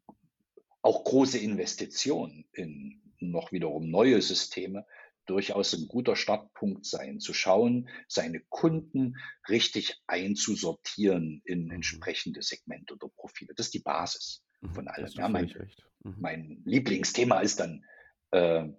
auch 0.83 1.03
große 1.05 1.39
Investitionen 1.39 2.45
in 2.53 3.01
noch 3.19 3.51
wiederum 3.51 3.89
neue 3.91 4.21
Systeme 4.21 4.85
durchaus 5.27 5.73
'n 5.73 5.87
guter 5.87 6.15
Startpunkt 6.15 6.85
sein, 6.85 7.19
zu 7.19 7.33
schauen, 7.33 7.89
seine 8.07 8.41
Kunden 8.49 9.15
richtig 9.49 10.01
einzusortieren 10.07 11.41
in 11.45 11.69
Mhm. 11.69 11.71
entsprechende 11.71 12.41
Segmente 12.43 12.95
oder 12.95 13.09
Profile. 13.15 13.53
Das 13.55 13.67
ist 13.67 13.73
die 13.75 13.79
Basis 13.79 14.43
Mhm, 14.61 14.69
von 14.71 14.87
allem. 14.87 15.13
Ja, 15.15 15.29
mein. 15.29 15.55
Mhm. 16.03 16.15
mein 16.19 16.61
Lieblingsthema 16.65 17.41
ist 17.41 17.59
dann, 17.61 17.85
äh, 18.31 18.69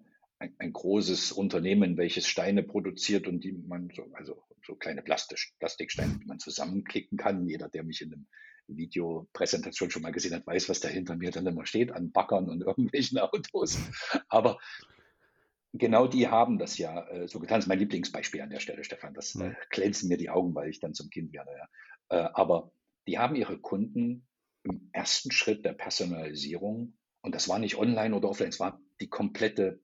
ein 0.42 0.54
ein 0.58 0.72
großes 0.72 1.32
Unternehmen, 1.32 1.96
welches 1.96 2.26
Steine 2.26 2.62
produziert 2.62 3.26
und 3.28 3.44
die 3.44 3.52
man 3.52 3.90
so 3.94 4.04
also, 4.14 4.42
so 4.66 4.74
kleine 4.76 5.02
Plastisch 5.02 5.54
Plastiksteine, 5.58 6.18
die 6.18 6.26
man 6.26 6.38
zusammenklicken 6.40 7.18
kann. 7.18 7.46
Jeder, 7.48 7.68
der 7.68 7.84
mich 7.84 8.02
in 8.02 8.10
'nem 8.10 8.26
Videopräsentation 8.68 9.90
schon 9.90 10.02
mal 10.02 10.12
gesehen 10.12 10.34
hat, 10.34 10.46
weiß, 10.46 10.68
was 10.68 10.80
da 10.80 10.88
hinter 10.88 11.16
mir 11.16 11.30
dann 11.30 11.46
immer 11.46 11.66
steht 11.66 11.92
an 11.92 12.12
Baggern 12.12 12.48
und 12.48 12.62
irgendwelchen 12.66 13.18
Autos. 13.18 13.78
Aber 14.28 14.58
genau 15.72 16.06
die 16.06 16.28
haben 16.28 16.58
das 16.58 16.78
ja, 16.78 17.06
äh, 17.08 17.28
so 17.28 17.38
getan. 17.40 17.58
Das 17.58 17.64
ist 17.64 17.68
mein 17.68 17.78
Lieblingsbeispiel 17.78 18.40
an 18.42 18.50
der 18.50 18.60
Stelle, 18.60 18.84
Stefan. 18.84 19.14
Das, 19.14 19.34
äh, 19.34 19.50
Mhm. 19.50 19.56
glänzen 19.70 20.08
mir 20.08 20.16
die 20.18 20.30
Augen, 20.30 20.54
weil 20.54 20.70
ich 20.70 20.80
dann 20.80 20.94
zum 20.94 21.10
Kind 21.10 21.32
werde, 21.32 21.50
ja. 21.52 21.68
Äh, 22.18 22.30
aber 22.34 22.72
die 23.06 23.18
haben 23.18 23.36
ihre 23.36 23.58
Kunden 23.58 24.26
im 24.64 24.90
1. 24.92 25.32
Schritt 25.32 25.64
der 25.64 25.72
Personalisierung 25.72 26.96
und 27.22 27.34
das 27.34 27.48
war 27.48 27.58
nicht 27.58 27.76
online 27.76 28.14
oder 28.14 28.28
offline, 28.28 28.50
es 28.50 28.60
war 28.60 28.80
die 29.00 29.08
komplette 29.08 29.80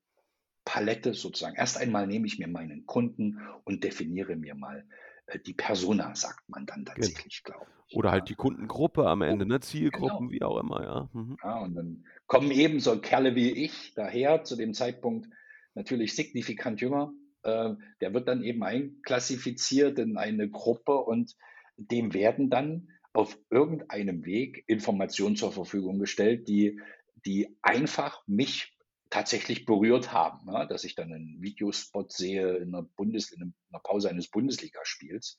Palette 0.69 1.15
sozusagen. 1.15 1.57
Erst 1.57 1.79
einmal 1.79 2.07
nehme 2.07 2.27
ich 2.27 2.39
mir 2.39 2.47
meinen 2.47 2.85
Kunden 2.85 3.41
und 3.65 3.85
definiere 3.85 4.37
mir 4.37 4.55
mal, 4.55 4.85
äh, 5.25 5.39
die 5.39 5.55
Persona, 5.55 6.15
sagt 6.15 6.47
man 6.51 6.67
dann 6.67 6.85
Genau. 6.85 6.95
tatsächlich, 6.95 7.43
glaube 7.43 7.65
ich, 7.87 7.97
Oder 7.97 8.11
halt 8.11 8.29
die 8.29 8.35
Kundengruppe 8.35 9.07
am 9.09 9.23
Oh, 9.23 9.25
Ende, 9.25 9.47
ne? 9.47 9.55
genau. 9.55 9.61
Zielgruppen, 9.61 10.31
wie 10.31 10.43
auch 10.43 10.59
immer, 10.59 10.83
ja. 10.83 11.09
Mhm. 11.15 11.39
Ja, 11.43 11.61
und 11.61 11.75
dann 11.75 12.05
kommen 12.27 12.51
eben 12.51 12.81
so 12.81 13.01
Kerle 13.01 13.35
wie 13.35 13.51
ich 13.51 13.95
daher, 13.95 14.45
zu 14.45 14.57
dem 14.57 14.75
Zeitpunkt 14.75 15.31
natürlich 15.75 16.15
signifikant 16.15 16.83
jünger. 16.83 17.15
Äh, 17.45 17.71
der 18.03 18.13
wird 18.13 18.29
dann 18.29 18.43
eben 18.43 18.63
einklassifiziert 18.63 19.99
in 19.99 20.19
eine 20.19 20.51
Gruppe 20.51 20.99
und 20.99 21.35
dem 21.79 22.13
werden 22.13 22.51
dann 22.51 22.91
auf 23.15 23.39
irgendeinem 23.49 24.27
Weg 24.27 24.65
Informationen 24.67 25.37
zur 25.37 25.51
Verfügung 25.51 25.99
gestellt, 25.99 26.47
die 26.47 26.79
die 27.25 27.57
einfach 27.63 28.23
mich 28.27 28.78
tatsächlich 29.11 29.65
berührt 29.67 30.13
haben, 30.13 30.47
ne? 30.51 30.67
Dass 30.69 30.85
ich 30.85 30.95
dann 30.95 31.11
'nen 31.11 31.39
Videospot 31.43 32.13
sehe 32.13 32.57
in 32.59 32.71
'ner 32.71 32.83
Bundes 32.83 33.31
in 33.33 33.41
'nem 33.41 33.55
'ner 33.71 33.81
Pause 33.81 34.11
eines 34.11 34.29
Bundesligaspiels, 34.31 35.39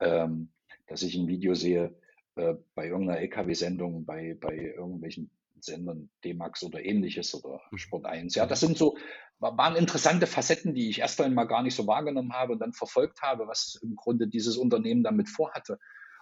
ähm, 0.00 0.52
dass 0.86 1.02
ich 1.02 1.16
'n 1.16 1.28
Video 1.28 1.54
sehe, 1.54 1.96
äh, 2.36 2.54
bei 2.74 2.88
irgend 2.88 3.06
'ner 3.08 3.18
LKW-Sendung, 3.20 4.04
bei 4.06 4.36
bei 4.40 4.56
irgendwelchen 4.56 5.30
Sendern, 5.60 6.10
D-Max 6.24 6.62
oder 6.64 6.84
Ähnliches 6.84 7.34
oder 7.34 7.60
Mhm. 7.72 7.76
Sport 7.76 8.06
1. 8.06 8.34
Ja, 8.36 8.46
das 8.46 8.60
Mhm. 8.60 8.70
sind 8.70 8.78
so 8.78 8.96
wa 9.40 9.56
waren 9.58 9.76
interessante 9.76 10.26
Facetten, 10.26 10.74
die 10.74 10.90
ich 10.90 11.00
erst 11.00 11.20
einmal 11.20 11.46
gar 11.48 11.62
nicht 11.62 11.74
so 11.76 11.86
wahrgenommen 11.86 12.32
habe 12.34 12.52
und 12.54 12.60
dann 12.60 12.72
verfolgt 12.74 13.22
habe, 13.22 13.46
was 13.48 13.78
im 13.82 13.96
Grunde 13.96 14.28
dieses 14.28 14.56
Unternehmen 14.58 15.02
damit 15.04 15.28
vorhatte. 15.30 15.78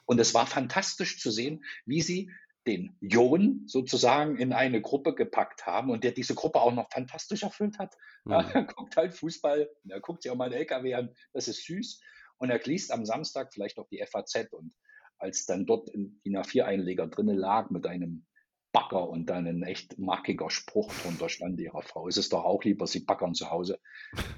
Und 0.06 0.18
es 0.20 0.34
war 0.34 0.46
fantastisch 0.46 1.20
zu 1.20 1.30
sehen, 1.30 1.64
wie 1.86 2.00
sie 2.02 2.30
den 2.68 2.96
Jon 3.02 3.64
sozusagen 3.66 4.38
in 4.38 4.52
eine 4.54 4.82
Gruppe 4.82 5.14
gepackt 5.16 5.66
haben 5.66 5.90
und 5.90 6.04
der 6.04 6.12
diese 6.12 6.36
Gruppe 6.36 6.60
auch 6.62 6.72
noch 6.74 6.90
fantastisch 6.92 7.42
erfüllt 7.44 7.78
hat. 7.80 7.96
Ja, 8.30 8.40
Mhm. 8.40 8.52
er 8.54 8.64
guckt 8.66 8.96
halt 8.96 9.14
Fußball, 9.14 9.70
er 9.88 10.00
guckt 10.00 10.22
sich 10.22 10.32
auch 10.32 10.36
mal 10.36 10.48
'n 10.52 10.54
LKW 10.54 10.94
an, 10.94 11.14
das 11.34 11.48
ist 11.48 11.66
süß. 11.66 12.00
Und 12.38 12.50
er 12.50 12.60
liest 12.64 12.92
am 12.92 13.04
Samstag 13.06 13.52
vielleicht 13.52 13.78
auch 13.80 13.88
die 13.88 14.00
FAZ 14.00 14.52
und 14.52 14.74
als 15.18 15.46
dann 15.46 15.66
dort 15.66 15.90
'n 15.94 16.20
DIN 16.24 16.36
A4-Einleger 16.36 17.08
drinnen 17.08 17.36
lag 17.38 17.70
mit 17.70 17.86
einem 17.86 18.26
Bagger 18.72 19.08
und 19.10 19.26
dann 19.30 19.44
'nen 19.44 19.62
echt 19.64 19.98
markiger 19.98 20.50
Spruch 20.50 20.94
drunter 20.96 21.28
stand: 21.28 21.60
„Ihrer 21.60 21.82
Frau 21.82 22.08
ist 22.08 22.18
es 22.18 22.28
doch 22.28 22.44
auch 22.44 22.64
lieber, 22.64 22.86
sie 22.86 23.00
baggern 23.04 23.34
zu 23.34 23.50
Hause.“ 23.50 23.80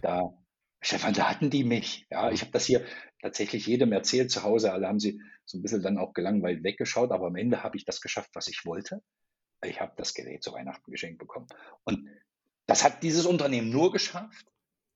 Da 0.02 0.32
Stefan, 0.82 1.12
da 1.12 1.28
hatten 1.28 1.50
die 1.50 1.64
mich, 1.64 2.06
ja. 2.10 2.30
Ich 2.30 2.40
Mhm. 2.40 2.40
habe 2.40 2.52
das 2.52 2.64
hier 2.64 2.84
tatsächlich 3.20 3.66
jedem 3.66 3.92
erzählt 3.92 4.30
zu 4.30 4.42
Hause. 4.42 4.72
Alle 4.72 4.88
haben 4.88 4.98
sie 4.98 5.20
so 5.44 5.58
'n 5.58 5.62
bisschen 5.62 5.82
dann 5.82 5.98
auch 5.98 6.14
gelangweilt 6.14 6.64
weggeschaut, 6.64 7.12
aber 7.12 7.26
am 7.26 7.36
Ende 7.36 7.62
habe 7.62 7.76
ich 7.76 7.84
das 7.84 8.00
geschafft, 8.00 8.30
was 8.34 8.48
ich 8.48 8.64
wollte. 8.64 9.02
Ich 9.64 9.80
habe 9.80 9.94
das 9.96 10.14
Gerät 10.14 10.42
zu 10.44 10.52
Weihnachten 10.52 10.90
geschenkt 10.92 11.18
bekommen. 11.18 11.48
Und 11.84 12.08
das 12.66 12.84
hat 12.84 13.02
dieses 13.02 13.26
Unternehmen 13.26 13.70
nur 13.70 13.92
geschafft, 13.92 14.46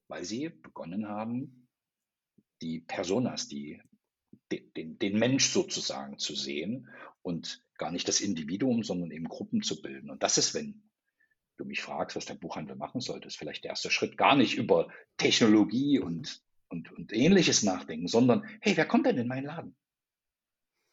weil 0.08 0.24
sie 0.24 0.50
begonnen 0.50 1.08
haben, 1.08 1.68
die 2.62 2.80
Personas, 2.80 3.48
die 3.48 3.82
de 4.52 4.70
den 4.76 4.98
den 4.98 5.18
Mensch 5.18 5.50
sozusagen 5.50 6.18
zu 6.18 6.34
sehen 6.36 6.88
und 7.22 7.64
gar 7.78 7.92
nicht 7.92 8.08
das 8.08 8.20
Individuum, 8.20 8.84
sondern 8.84 9.10
eben 9.12 9.28
Gruppen 9.28 9.62
zu 9.62 9.82
bilden. 9.82 10.10
Und 10.10 10.22
das 10.22 10.38
ist, 10.38 10.54
wenn 10.54 10.90
du 11.58 11.64
mich 11.64 11.82
fragst, 11.82 12.16
was 12.16 12.26
der 12.26 12.34
Buchhandel 12.34 12.76
machen 12.76 13.00
sollte, 13.00 13.28
ist 13.28 13.36
vielleicht 13.36 13.64
der 13.64 13.70
1. 13.70 13.90
Schritt 13.90 14.16
gar 14.16 14.36
nicht 14.36 14.56
über 14.56 14.88
Technologie 15.18 15.98
und 16.00 16.42
und 16.68 16.92
und 16.92 17.12
Ähnliches 17.12 17.62
nachdenken, 17.62 18.08
sondern: 18.08 18.44
„Hey, 18.60 18.76
wer 18.76 18.86
kommt 18.86 19.06
denn 19.06 19.18
in 19.18 19.28
meinen 19.28 19.46
Laden?“ 19.46 19.74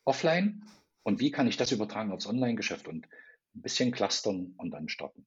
Offline 0.08 0.64
und 1.04 1.20
wie 1.20 1.30
kann 1.32 1.48
ich 1.48 1.58
das 1.58 1.72
übertragen 1.72 2.12
aufs 2.12 2.26
Onlinegeschäft 2.26 2.88
und 2.88 3.06
'n 3.56 3.62
bisschen 3.62 3.92
clustern 3.92 4.54
und 4.58 4.72
dann 4.72 4.90
starten. 4.90 5.26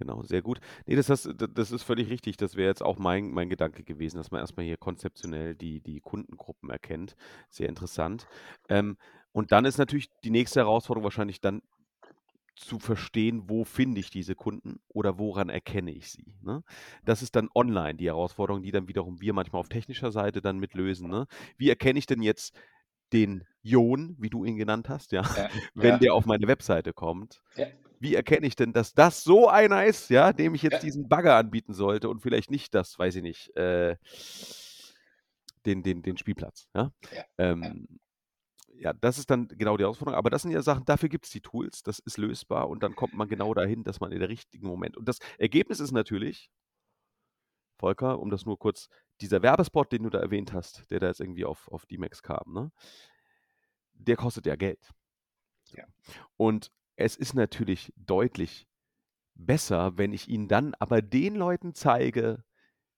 Genau, 0.00 0.22
sehr 0.22 0.42
gut. 0.42 0.60
Ne, 0.86 0.94
das 0.96 1.08
hast 1.08 1.26
das 1.38 1.70
ist 1.70 1.82
völlig 1.82 2.10
richtig. 2.10 2.36
Das 2.36 2.54
wäre 2.54 2.68
jetzt 2.68 2.82
auch 2.82 2.98
mein 2.98 3.30
mein 3.30 3.48
Gedanke 3.48 3.82
gewesen, 3.82 4.18
dass 4.18 4.30
man 4.30 4.40
erst 4.42 4.56
mal 4.56 4.62
hier 4.64 4.76
konzeptionell 4.76 5.54
die 5.54 5.80
die 5.80 6.00
Kundengruppen 6.00 6.68
erkennt. 6.70 7.16
Sehr 7.48 7.68
interessant. 7.68 8.26
Ähm, 8.68 8.98
und 9.32 9.52
dann 9.52 9.64
ist 9.64 9.78
natürlich 9.78 10.08
die 10.22 10.30
nächste 10.30 10.60
Herausforderung 10.60 11.04
wahrscheinlich 11.04 11.40
dann 11.40 11.62
zu 12.56 12.78
verstehen, 12.78 13.48
wo 13.48 13.64
finde 13.64 14.00
ich 14.00 14.10
diese 14.10 14.34
Kunden 14.34 14.80
oder 14.88 15.18
woran 15.18 15.48
erkenne 15.48 15.92
ich 15.92 16.10
sie, 16.10 16.34
ne? 16.42 16.62
Das 17.04 17.22
ist 17.22 17.36
dann 17.36 17.48
online 17.54 17.94
die 17.94 18.06
Herausforderung, 18.06 18.62
die 18.62 18.72
dann 18.72 18.88
wiederum 18.88 19.20
wir 19.20 19.32
manchmal 19.32 19.60
auf 19.60 19.68
technischer 19.68 20.10
Seite 20.10 20.40
dann 20.40 20.58
mit 20.58 20.74
lösen, 20.74 21.08
ne? 21.08 21.26
Wie 21.58 21.68
erkenne 21.68 21.98
ich 21.98 22.06
denn 22.06 22.22
jetzt 22.22 22.58
den 23.12 23.44
Jon, 23.62 24.16
wie 24.18 24.30
du 24.30 24.44
ihn 24.44 24.56
genannt 24.56 24.88
hast, 24.88 25.12
ja, 25.12 25.22
Ja, 25.22 25.48
wenn 25.74 25.90
ja. 25.90 25.98
der 25.98 26.14
auf 26.14 26.26
meine 26.26 26.48
Webseite 26.48 26.92
kommt? 26.92 27.42
Ja. 27.56 27.66
Wie 27.98 28.14
erkenne 28.14 28.46
ich 28.46 28.56
denn, 28.56 28.72
dass 28.72 28.92
das 28.92 29.22
so 29.24 29.48
einer 29.48 29.84
ist, 29.86 30.10
ja, 30.10 30.32
dem 30.32 30.54
ich 30.54 30.62
jetzt 30.62 30.82
diesen 30.82 31.08
Bagger 31.08 31.36
anbieten 31.36 31.72
sollte 31.72 32.08
und 32.08 32.20
vielleicht 32.20 32.50
nicht 32.50 32.74
das, 32.74 32.98
weiß 32.98 33.16
ich 33.16 33.22
nicht, 33.22 33.56
äh 33.56 33.96
den 35.66 35.82
den 35.82 36.02
den 36.02 36.16
Spielplatz, 36.16 36.68
ja. 36.74 36.92
Ähm, 37.38 37.98
ja, 38.78 38.92
das 38.92 39.18
ist 39.18 39.30
dann 39.30 39.48
genau 39.48 39.76
die 39.76 39.84
Herausforderung. 39.84 40.18
Aber 40.18 40.30
das 40.30 40.42
sind 40.42 40.50
ja 40.50 40.62
Sachen, 40.62 40.84
dafür 40.84 41.08
gibt's 41.08 41.30
die 41.30 41.40
Tools, 41.40 41.82
das 41.82 41.98
ist 41.98 42.18
lösbar 42.18 42.68
und 42.68 42.82
dann 42.82 42.94
kommt 42.94 43.14
man 43.14 43.28
genau 43.28 43.54
dahin, 43.54 43.84
dass 43.84 44.00
man 44.00 44.12
in 44.12 44.20
der 44.20 44.28
richtigen 44.28 44.66
Moment 44.66 44.96
und 44.96 45.08
das 45.08 45.18
Ergebnis 45.38 45.80
ist 45.80 45.92
natürlich 45.92 46.50
Volker, 47.78 48.18
um 48.18 48.30
das 48.30 48.46
nur 48.46 48.58
kurz 48.58 48.88
dieser 49.20 49.42
Werbespot, 49.42 49.92
den 49.92 50.04
du 50.04 50.10
da 50.10 50.18
erwähnt 50.18 50.52
hast, 50.52 50.90
der 50.90 51.00
da 51.00 51.08
jetzt 51.08 51.20
irgendwie 51.20 51.44
auf 51.44 51.68
auf 51.68 51.86
D-Max 51.86 52.22
kam, 52.22 52.52
ne? 52.52 52.72
Der 53.92 54.16
kostet 54.16 54.46
ja 54.46 54.56
Geld. 54.56 54.90
Ja. 55.72 55.84
Und 56.36 56.70
es 56.96 57.16
ist 57.16 57.34
natürlich 57.34 57.92
deutlich 57.96 58.66
besser, 59.34 59.98
wenn 59.98 60.12
ich 60.12 60.28
ihn 60.28 60.48
dann 60.48 60.74
aber 60.78 61.02
den 61.02 61.34
Leuten 61.34 61.74
zeige, 61.74 62.44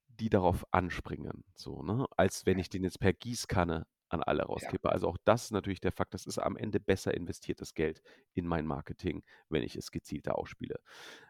die 0.09 0.31
darauf 0.31 0.65
anspringen, 0.73 1.45
so, 1.55 1.83
ne, 1.83 2.07
als 2.17 2.47
wenn 2.47 2.59
ich 2.59 2.69
den 2.69 2.85
jetzt 2.85 3.01
per 3.01 3.13
Gießkanne 3.13 3.87
an 4.11 4.23
alle 4.23 4.41
Ja. 4.41 4.47
rauskippe. 4.47 4.91
Also, 4.91 5.09
auch 5.09 5.19
das 5.25 5.45
ist 5.45 5.51
natürlich 5.53 5.81
der 5.81 5.93
Fakt, 5.93 6.15
das 6.15 6.27
ist 6.27 6.39
am 6.39 6.57
Ende 6.57 6.81
besser 6.81 7.15
investiertes 7.15 7.75
Geld 7.75 8.03
in 8.35 8.47
mein 8.47 8.67
Marketing, 8.67 9.23
wenn 9.49 9.63
ich 9.63 9.77
es 9.77 9.91
gezielter 9.91 10.39
ausspiele. 10.39 10.81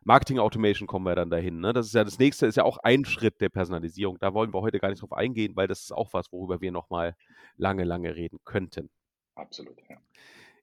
Marketing 0.05 0.39
Automation 0.39 0.87
kommen 0.87 1.07
wir 1.07 1.15
dann 1.15 1.31
dahin, 1.31 1.61
ne? 1.61 1.73
Das 1.73 1.87
ist 1.87 1.95
ja 1.95 2.05
das 2.05 2.19
Nächste 2.19 2.47
ist 2.47 2.57
ja 2.57 2.65
auch 2.65 2.79
ein 2.79 3.05
Schritt 3.05 3.41
der 3.41 3.49
Personalisierung. 3.49 4.19
Da 4.19 4.35
wollen 4.35 4.53
wir 4.55 4.61
heute 4.63 4.79
gar 4.79 4.89
nicht 4.91 5.03
drauf 5.03 5.13
eingehen, 5.13 5.57
weil 5.57 5.69
das 5.69 5.83
ist 5.83 5.93
auch 5.93 6.13
was, 6.13 6.33
worüber 6.33 6.61
wir 6.61 6.73
noch 6.73 6.91
mal 6.91 7.15
lange, 7.57 7.85
lange 7.85 8.15
reden 8.17 8.39
könnten. 8.45 8.91
Absolut, 9.35 9.81
ja. 9.89 9.99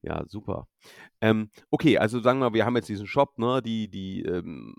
Ja, 0.05 0.23
super. 0.27 0.67
Ähm, 1.21 1.51
okay, 1.71 1.97
also 1.99 2.19
sagen 2.21 2.39
wir, 2.39 2.53
wir 2.53 2.65
haben 2.65 2.75
jetzt 2.75 2.89
diesen 2.89 3.07
Shop, 3.07 3.39
ne, 3.39 3.61
die 3.63 3.87
die, 3.89 4.23
ähm, 4.23 4.75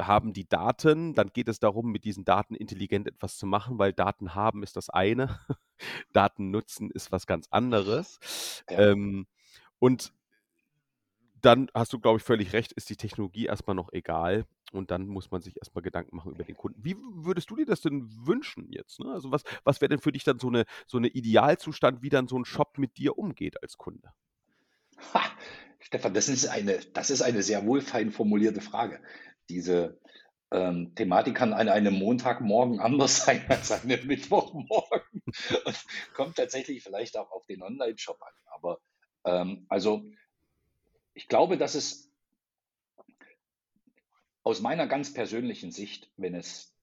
haben 0.00 0.32
die 0.34 0.48
Daten, 0.48 1.14
dann 1.14 1.30
geht 1.32 1.48
es 1.48 1.60
darum, 1.60 1.92
mit 1.92 2.04
diesen 2.04 2.24
Daten 2.26 2.54
intelligent 2.56 3.08
etwas 3.08 3.38
zu 3.38 3.46
machen, 3.46 3.78
weil 3.78 3.92
Daten 3.94 4.34
haben 4.34 4.64
ist 4.64 4.76
das 4.76 4.90
eine, 4.90 5.40
Daten 6.12 6.50
nutzen 6.50 6.90
ist 6.92 7.12
was 7.12 7.26
ganz 7.26 7.48
anderes. 7.50 8.64
Ja. 8.70 8.90
Ähm, 8.92 9.26
und 9.80 10.12
dann 11.40 11.68
hast 11.74 11.92
du, 11.92 11.98
glaube 11.98 12.18
ich, 12.18 12.22
völlig 12.24 12.52
recht, 12.52 12.72
ist 12.72 12.88
die 12.88 12.96
Technologie 12.96 13.46
erst 13.46 13.66
mal 13.66 13.74
noch 13.74 13.92
egal 13.92 14.46
und 14.72 14.90
dann 14.92 15.06
muss 15.08 15.30
man 15.30 15.42
sich 15.42 15.56
erst 15.56 15.74
mal 15.74 15.80
Gedanken 15.80 16.14
machen 16.16 16.32
über 16.32 16.44
den 16.44 16.56
Kunden. 16.56 16.84
Wie 16.84 16.96
würdest 16.96 17.50
du 17.50 17.56
dir 17.56 17.66
das 17.66 17.80
denn 17.80 18.08
wünschen 18.26 18.70
jetzt, 18.70 19.00
ne? 19.00 19.10
Also, 19.12 19.32
was 19.32 19.42
was 19.64 19.80
wäre 19.80 19.88
denn 19.88 19.98
für 20.00 20.12
dich 20.12 20.22
dann 20.24 20.38
so 20.38 20.50
'ne 20.50 20.64
so 20.86 20.98
'ne 20.98 21.08
Idealzustand, 21.08 22.00
wie 22.02 22.10
dann 22.10 22.28
so 22.28 22.36
'n 22.36 22.44
Shop 22.44 22.78
mit 22.78 22.96
dir 22.96 23.18
umgeht 23.18 23.60
als 23.62 23.76
Kunde? 23.76 24.12
Ha, 25.14 25.22
Stefan, 25.80 26.14
das 26.14 26.28
ist 26.28 26.46
eine 26.46 26.78
das 26.92 27.10
ist 27.10 27.22
eine 27.22 27.42
sehr 27.42 27.66
wohlfeil 27.66 28.10
formulierte 28.10 28.60
Frage. 28.60 29.00
Diese, 29.48 30.00
ähm, 30.52 30.94
Thematik 30.94 31.34
kann 31.36 31.52
an 31.52 31.68
einem 31.68 31.94
Montagmorgen 31.94 32.80
anders 32.80 33.16
sein 33.26 33.44
als 33.48 33.72
an 33.72 33.80
'nem 33.86 34.06
Mittwochmorgen 34.06 35.22
und 35.64 35.84
kommt 36.14 36.36
tatsächlich 36.36 36.82
vielleicht 36.82 37.16
auch 37.16 37.30
auf 37.32 37.46
den 37.46 37.62
Onlineshop 37.62 38.20
an. 38.22 38.34
Aber, 38.46 38.78
ähm, 39.24 39.66
also, 39.68 40.04
ich 41.14 41.28
glaube, 41.28 41.56
dass 41.58 41.74
es 41.74 42.10
aus 44.44 44.60
meiner 44.60 44.86
ganz 44.86 45.12
persönlichen 45.14 45.72
Sicht, 45.72 46.10
wenn 46.16 46.34
es 46.34 46.74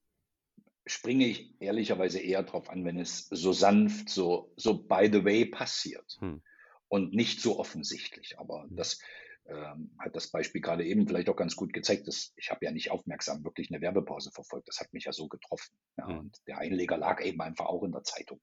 springe 0.86 1.26
ich 1.28 1.62
ehrlicherweise 1.62 2.20
eher 2.20 2.44
drauf 2.44 2.70
an, 2.70 2.86
wenn 2.86 3.00
es 3.00 3.28
so 3.30 3.54
sanft, 3.54 4.10
so 4.10 4.54
so 4.58 4.84
by 4.84 5.10
the 5.12 5.24
way 5.26 5.46
passiert 5.46 6.22
Mhm. 6.22 6.42
Und 6.90 7.14
nicht 7.14 7.42
so 7.42 7.60
offensichtlich. 7.60 8.40
Aber 8.40 8.68
Mhm. 8.70 8.78
das, 8.78 9.00
ähm, 9.48 9.96
hat 10.00 10.16
das 10.16 10.32
Beispiel 10.32 10.62
grade 10.62 10.86
eben 10.86 11.08
vielleicht 11.08 11.30
auch 11.30 11.36
ganz 11.38 11.56
gut 11.56 11.74
gezeigt, 11.74 12.08
dass 12.08 12.34
ich 12.38 12.52
habe 12.52 12.66
ja 12.66 12.72
nicht 12.72 12.92
aufmerksam 12.92 13.44
wirklich 13.46 13.70
'ne 13.72 13.82
Werbepause 13.82 14.32
verfolgt. 14.34 14.68
Das 14.70 14.80
hat 14.82 14.94
mich 14.94 15.06
ja 15.06 15.14
so 15.14 15.28
getroffen, 15.30 15.76
ja, 15.98 16.08
Mhm. 16.08 16.20
und 16.20 16.38
der 16.48 16.60
Einleger 16.60 16.98
lag 16.98 17.24
eben 17.26 17.42
einfach 17.42 17.68
auch 17.68 17.84
in 17.84 17.92
der 17.94 18.04
Zeitung. 18.04 18.42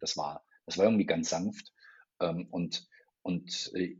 Das 0.00 0.16
war 0.16 0.44
das 0.66 0.78
war 0.78 0.86
irgendwie 0.86 1.06
ganz 1.06 1.30
sanft, 1.30 1.72
ähm, 2.20 2.48
und 2.50 2.88
und, 3.22 3.72
äh, 3.74 3.98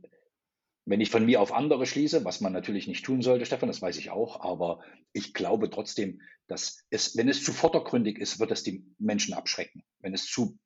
wenn 0.85 1.01
ich 1.01 1.11
von 1.11 1.25
mir 1.25 1.41
auf 1.41 1.53
andere 1.53 1.85
schließe, 1.87 2.25
was 2.25 2.41
man 2.41 2.53
natürlich 2.53 2.87
nicht 2.87 3.05
tun 3.05 3.21
sollte, 3.23 3.45
Stefan, 3.45 3.69
das 3.69 3.81
weiß 3.81 3.97
ich 3.97 4.11
auch, 4.11 4.41
aber 4.41 4.81
ich 5.13 5.33
glaube 5.35 5.69
trotzdem, 5.71 6.21
dass 6.47 6.85
es 6.91 7.17
wenn 7.17 7.29
es 7.29 7.43
zu 7.43 7.53
vordergründig 7.53 8.19
ist, 8.19 8.39
wird 8.39 8.51
es 8.51 8.63
die 8.63 8.85
Menschen 8.99 9.33
abschrecken, 9.35 9.83
wenn 9.99 10.13
es 10.15 10.27
zu 10.27 10.59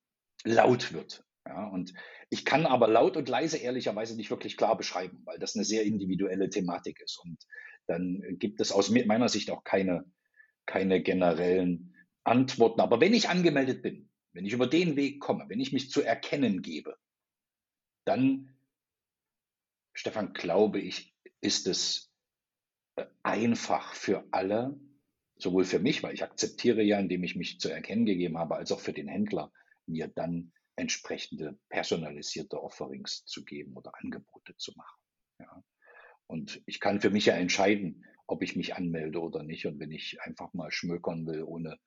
laut 0.45 0.93
wird, 0.93 1.25
ja? 1.47 1.67
Und 1.67 1.93
ich 2.29 2.45
kann 2.45 2.65
aber 2.65 2.87
laut 2.87 3.17
und 3.17 3.29
leise 3.29 3.57
ehrlicherweise 3.57 4.15
nicht 4.15 4.29
wirklich 4.31 4.57
klar 4.57 4.77
beschreiben, 4.77 5.21
weil 5.25 5.39
das 5.39 5.55
'ne 5.55 5.63
sehr 5.65 5.83
individuelle 5.83 6.49
Thematik 6.49 7.01
ist. 7.01 7.19
Und 7.23 7.37
dann 7.87 8.21
gibt 8.39 8.61
es 8.61 8.71
aus 8.71 8.89
meiner 8.89 9.29
Sicht 9.29 9.51
auch 9.51 9.63
keine 9.63 10.05
keine 10.65 11.01
generellen 11.03 11.95
Antworten. 12.23 12.81
Aber 12.81 13.01
wenn 13.01 13.13
ich 13.13 13.29
angemeldet 13.29 13.81
bin, 13.83 14.09
wenn 14.33 14.45
ich 14.45 14.53
über 14.53 14.67
den 14.67 14.95
Weg 14.95 15.19
komme, 15.21 15.45
wenn 15.49 15.59
ich 15.59 15.73
mich 15.73 15.89
zu 15.91 16.01
erkennen 16.01 16.61
gebe 16.61 16.95
dann 18.07 18.53
Stefan, 19.95 20.33
glaube 20.33 20.79
ich, 20.79 21.15
ist 21.41 21.67
es, 21.67 22.11
äh, 22.97 23.05
einfach 23.23 23.93
für 23.95 24.25
alle, 24.31 24.79
sowohl 25.37 25.65
für 25.65 25.79
mich, 25.79 26.03
weil 26.03 26.13
ich 26.15 26.23
akzeptiere 26.23 26.83
ja, 26.83 26.99
indem 26.99 27.23
ich 27.23 27.35
mich 27.35 27.59
zu 27.59 27.69
erkennen 27.69 28.05
gegeben 28.05 28.37
habe, 28.37 28.55
als 28.55 28.71
auch 28.71 28.81
für 28.81 28.93
den 28.93 29.07
Händler, 29.07 29.51
mir 29.87 30.07
dann 30.07 30.53
entsprechende 30.75 31.59
personalisierte 31.69 32.61
Offerings 32.61 33.25
zu 33.25 33.43
geben 33.45 33.75
oder 33.75 33.91
Angebote 33.95 34.55
zu 34.57 34.73
machen, 34.75 34.99
ja? 35.39 35.63
Und 36.27 36.61
ich 36.65 36.79
kann 36.79 37.01
für 37.01 37.09
mich 37.09 37.25
ja 37.25 37.35
entscheiden, 37.35 38.05
ob 38.27 38.41
ich 38.43 38.55
mich 38.55 38.75
anmelde 38.75 39.19
oder 39.21 39.43
nicht. 39.43 39.65
Und 39.67 39.79
wenn 39.79 39.91
ich 39.91 40.21
einfach 40.21 40.53
mal 40.53 40.71
schmökern 40.71 41.25
will, 41.27 41.43
ohne 41.43 41.77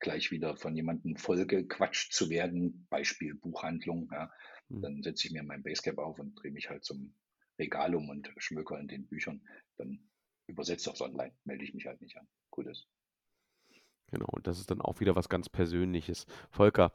gleich 0.00 0.30
wieder 0.30 0.56
von 0.56 0.76
jemandem 0.76 1.16
vollgequatscht 1.16 2.12
zu 2.12 2.30
werden, 2.30 2.86
Beispiel 2.90 3.34
Buchhandlung, 3.34 4.08
ja, 4.12 4.30
Mhm. 4.68 4.80
dann 4.82 5.02
setze 5.02 5.26
ich 5.26 5.32
mir 5.32 5.42
mein 5.42 5.62
Basecap 5.62 5.98
auf 5.98 6.18
und 6.18 6.34
drehe 6.34 6.52
mich 6.52 6.68
halt 6.68 6.84
zum 6.84 7.14
Regal 7.58 7.94
um 7.94 8.08
und 8.10 8.32
schmökere 8.38 8.80
in 8.80 8.88
den 8.88 9.06
Büchern. 9.08 9.42
Dann 9.76 10.10
übersetze 10.46 10.90
ich's 10.90 11.00
online, 11.00 11.34
melde 11.44 11.64
ich 11.64 11.74
mich 11.74 11.86
halt 11.86 12.00
nicht 12.00 12.16
an. 12.18 12.28
Gut 12.50 12.66
ist. 12.66 12.86
Genau, 14.08 14.26
und 14.30 14.46
das 14.46 14.58
ist 14.58 14.70
dann 14.70 14.80
auch 14.80 15.00
wieder 15.00 15.16
was 15.16 15.28
ganz 15.28 15.48
Persönliches. 15.48 16.26
Volker 16.50 16.92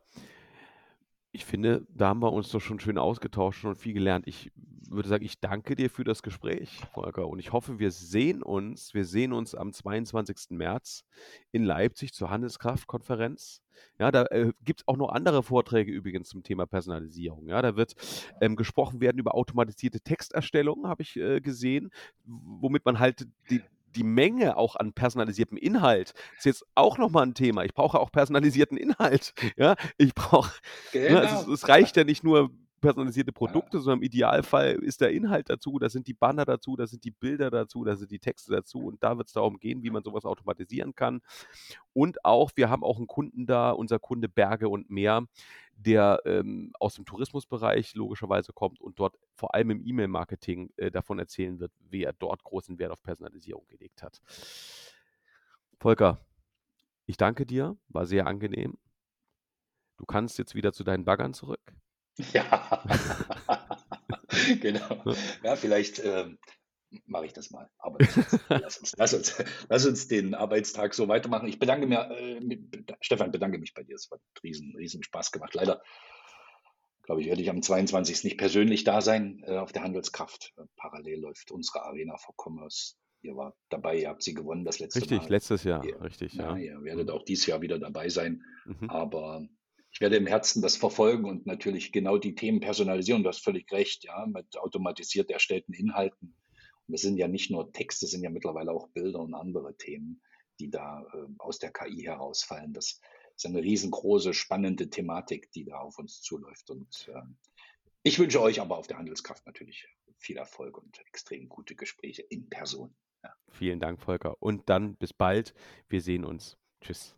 ich 1.32 1.46
finde, 1.46 1.86
da 1.90 2.10
haben 2.10 2.22
wir 2.22 2.34
uns 2.34 2.50
doch 2.50 2.60
schon 2.60 2.80
schön 2.80 2.98
ausgetauscht 2.98 3.64
und 3.66 3.76
viel 3.76 3.94
gelernt. 3.94 4.28
Ich 4.28 4.52
würde 4.90 5.08
sagen, 5.08 5.24
ich 5.24 5.40
danke 5.40 5.76
dir 5.76 5.90
für 5.90 6.04
das 6.04 6.22
Gespräch, 6.22 6.82
Volker, 6.94 7.28
und 7.28 7.40
ich 7.40 7.54
hoffe, 7.54 7.80
wir 7.80 7.92
sehen 7.92 8.44
uns 8.44 8.94
wir 8.94 9.06
sehen 9.06 9.32
uns 9.32 9.56
am 9.56 9.72
22. 9.72 10.52
März 10.52 11.06
in 11.54 11.64
Leipzig 11.64 12.14
zur 12.14 12.30
Handelskraftkonferenz. 12.30 13.62
Ja, 14.00 14.12
da, 14.12 14.26
äh, 14.26 14.52
gibt's 14.64 14.84
auch 14.88 14.98
noch 14.98 15.10
andere 15.10 15.42
Vorträge 15.44 15.92
übrigens 15.92 16.28
zum 16.30 16.44
Thema 16.44 16.66
Personalisierung, 16.68 17.48
ja? 17.48 17.62
Da 17.62 17.76
wird, 17.78 17.96
ähm, 18.42 18.56
gesprochen 18.56 19.00
werden 19.00 19.18
über 19.18 19.34
automatisierte 19.34 20.02
Texterstellung, 20.02 20.88
habe 20.88 21.02
ich, 21.02 21.16
äh, 21.18 21.40
gesehen, 21.40 21.90
womit 22.26 22.86
man 22.86 23.00
halt 23.00 23.28
die 23.50 23.62
die 23.96 24.04
Menge 24.04 24.58
auch 24.58 24.76
an 24.76 24.94
personalisiertem 24.94 25.58
Inhalt 25.58 26.14
ist 26.38 26.46
jetzt 26.46 26.66
auch 26.76 26.98
noch 26.98 27.10
mal 27.12 27.24
'n 27.24 27.34
Thema. 27.34 27.64
Ich 27.66 27.74
brauche 27.74 28.00
auch 28.00 28.12
personalisierten 28.12 28.78
Inhalt, 28.78 29.34
ja? 29.58 29.76
Ich 29.98 30.14
brauche 30.16 30.52
ne, 31.08 31.20
also, 31.20 31.36
es 31.36 31.46
Genau. 31.46 31.54
es 31.54 31.68
reicht 31.70 31.98
ja 31.98 32.04
nicht 32.04 32.24
nur 32.24 32.52
personalisierte. 32.82 33.32
Produkte, 33.32 33.80
sondern 33.80 34.00
im 34.00 34.04
Idealfall 34.06 34.74
ist 34.84 35.02
der 35.02 35.12
Inhalt 35.12 35.50
dazu, 35.50 35.80
da 35.80 35.90
sind 35.90 36.08
die 36.08 36.14
Banner 36.14 36.46
dazu, 36.46 36.76
da 36.76 36.88
sind 36.88 37.04
die 37.06 37.12
Bilder 37.12 37.50
dazu, 37.52 37.84
da 37.84 37.96
sind 37.96 38.12
die 38.12 38.20
Texte 38.20 38.52
dazu 38.52 38.80
und 38.80 39.04
da 39.04 39.18
wird's 39.18 39.34
darum 39.34 39.58
gehen, 39.60 39.84
wie 39.84 39.90
man 39.92 40.04
so 40.04 40.14
was 40.14 40.26
automatisieren 40.26 40.96
kann. 40.96 41.22
Und 41.94 42.26
auch 42.26 42.52
wir 42.56 42.70
haben 42.70 42.84
auch 42.84 43.00
'n 43.00 43.08
Kunden 43.08 43.46
da, 43.46 43.72
unser 43.72 44.00
Kunde 44.00 44.30
Berge 44.30 44.70
und 44.70 44.90
Meer, 44.90 45.26
der, 45.76 46.22
ähm, 46.26 46.72
aus 46.80 46.96
dem 46.96 47.06
Tourismusbereich 47.06 47.96
logischerweise 47.96 48.54
kommt 48.54 48.82
und 48.82 49.00
dort 49.00 49.16
vor 49.36 49.56
allem 49.56 49.72
im 49.72 49.86
E-Mail-Marketing, 49.86 50.72
äh, 50.78 50.92
davon 50.92 51.20
erzählen 51.20 51.60
wird, 51.60 51.72
wie 51.90 52.04
er 52.04 52.14
dort 52.14 52.44
großen 52.44 52.78
Wert 52.80 52.92
auf 52.92 53.02
Personalisierung 53.04 53.66
gelegt 53.68 54.04
hat. 54.04 54.20
Volker, 55.80 56.20
ich 57.08 57.18
danke 57.18 57.46
dir, 57.46 57.78
war 57.90 58.06
sehr 58.06 58.28
angenehm. 58.28 58.78
Du 60.00 60.06
kannst 60.06 60.38
jetzt 60.40 60.56
wieder 60.56 60.74
zu 60.74 60.84
deinen 60.84 61.06
Baggern 61.06 61.34
zurück. 61.34 61.62
Ja, 62.34 62.84
genau. 64.62 65.04
Ja, 65.44 65.56
vielleicht, 65.56 66.00
ähm, 66.04 66.38
mache 67.06 67.26
ich 67.26 67.34
das 67.34 67.52
mal. 67.52 67.70
Aber 67.78 68.00
lass 68.50 68.78
uns 68.80 68.94
lass 68.98 69.14
uns 69.14 69.44
lass 69.70 69.86
uns 69.86 70.08
den 70.08 70.36
Arbeitstag 70.36 70.94
so 70.94 71.08
weitermachen. 71.08 71.48
Ich 71.48 71.60
bedanke 71.60 71.88
mir 71.88 72.10
äh, 72.12 72.40
mit 72.42 72.94
Stefan, 73.02 73.32
bedanke 73.32 73.58
mich 73.60 73.74
bei 73.74 73.84
dir. 73.84 73.96
Es 73.96 74.10
hat 74.12 74.22
riesen 74.44 74.76
riesen 74.76 75.04
Spaß 75.04 75.32
gemacht. 75.32 75.54
Leider, 75.54 75.82
glaube 77.04 77.22
ich, 77.22 77.28
werde 77.28 77.42
ich 77.42 77.50
am 77.50 77.62
22. 77.62 78.24
nicht 78.26 78.38
persönlich 78.38 78.84
da 78.84 79.02
sein, 79.02 79.42
äh, 79.46 79.58
auf 79.58 79.72
der 79.72 79.84
Handelskraft. 79.84 80.54
Parallel 80.76 81.22
läuft 81.22 81.52
unsere 81.52 81.84
Arena 81.84 82.18
for 82.18 82.36
Commerce. 82.36 82.96
Ihr 83.24 83.36
wart 83.36 83.56
dabei, 83.70 84.00
ihr 84.00 84.10
habt 84.10 84.24
sie 84.24 84.34
gewonnen 84.34 84.66
das 84.66 84.80
letzte 84.80 85.00
Richtig, 85.00 85.20
Mal. 85.22 85.30
letztes 85.30 85.64
Jahr, 85.64 85.86
Ihr 85.86 86.02
richtig, 86.02 86.34
ja, 86.34 86.58
ja. 86.58 86.58
ihr 86.58 86.84
werdet 86.84 87.08
Mhm. 87.08 87.14
auch 87.14 87.24
dies 87.24 87.46
Jahr 87.46 87.62
wieder 87.62 87.78
dabei 87.78 88.10
sein. 88.10 88.42
Mhm. 88.66 88.90
Aber 88.90 89.46
ich 89.92 90.00
werde 90.00 90.16
im 90.16 90.28
Herzen 90.28 90.62
das 90.62 90.78
verfolgen 90.78 91.26
und 91.26 91.46
natürlich 91.46 91.92
genau 91.92 92.18
die 92.18 92.36
Themen 92.36 92.60
personalisieren. 92.60 93.24
Du 93.24 93.30
hast 93.30 93.44
völlig 93.44 93.72
recht, 93.72 94.06
ja, 94.06 94.26
mit 94.26 94.58
automatisiert 94.58 95.30
erstellten 95.30 95.74
Inhalten. 95.74 96.36
Und 96.88 96.94
das 96.94 97.02
sind 97.02 97.18
ja 97.18 97.28
nicht 97.28 97.52
nur 97.52 97.72
Texte, 97.74 98.08
sind 98.08 98.24
ja 98.24 98.30
mittlerweile 98.30 98.72
auch 98.72 98.88
Bilder 98.90 99.20
und 99.20 99.34
andere 99.34 99.76
Themen, 99.78 100.22
die 100.60 100.70
da, 100.70 101.06
ähm, 101.14 101.36
aus 101.40 101.60
der 101.60 101.72
KI 101.72 102.04
herausfallen. 102.04 102.74
Das 102.74 103.02
ist 103.36 103.46
eine 103.46 103.62
riesengroße, 103.62 104.34
spannende 104.34 104.90
Thematik, 104.90 105.52
die 105.52 105.66
da 105.66 105.80
auf 105.80 106.00
uns 106.00 106.22
zuläuft. 106.22 106.70
Und, 106.70 107.12
ähm, 107.14 107.38
ich 108.04 108.18
wünsche 108.18 108.42
euch 108.42 108.62
aber 108.62 108.78
auf 108.78 108.88
der 108.88 108.98
Handelskraft 108.98 109.46
natürlich 109.46 109.88
viel 110.18 110.38
Erfolg 110.38 110.78
und 110.78 111.00
extrem 111.08 111.50
gute 111.50 111.76
Gespräche 111.76 112.22
in 112.24 112.50
Person, 112.50 112.96
ja. 113.24 113.34
Vielen 113.50 113.80
Dank, 113.80 114.00
Volker. 114.02 114.36
Und 114.42 114.70
dann 114.70 114.96
bis 114.96 115.14
bald. 115.14 115.54
Wir 115.88 116.02
sehen 116.02 116.26
uns. 116.26 116.58
Tschüss. 116.82 117.16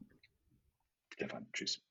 Stefan, 1.13 1.47
tschüss. 1.53 1.81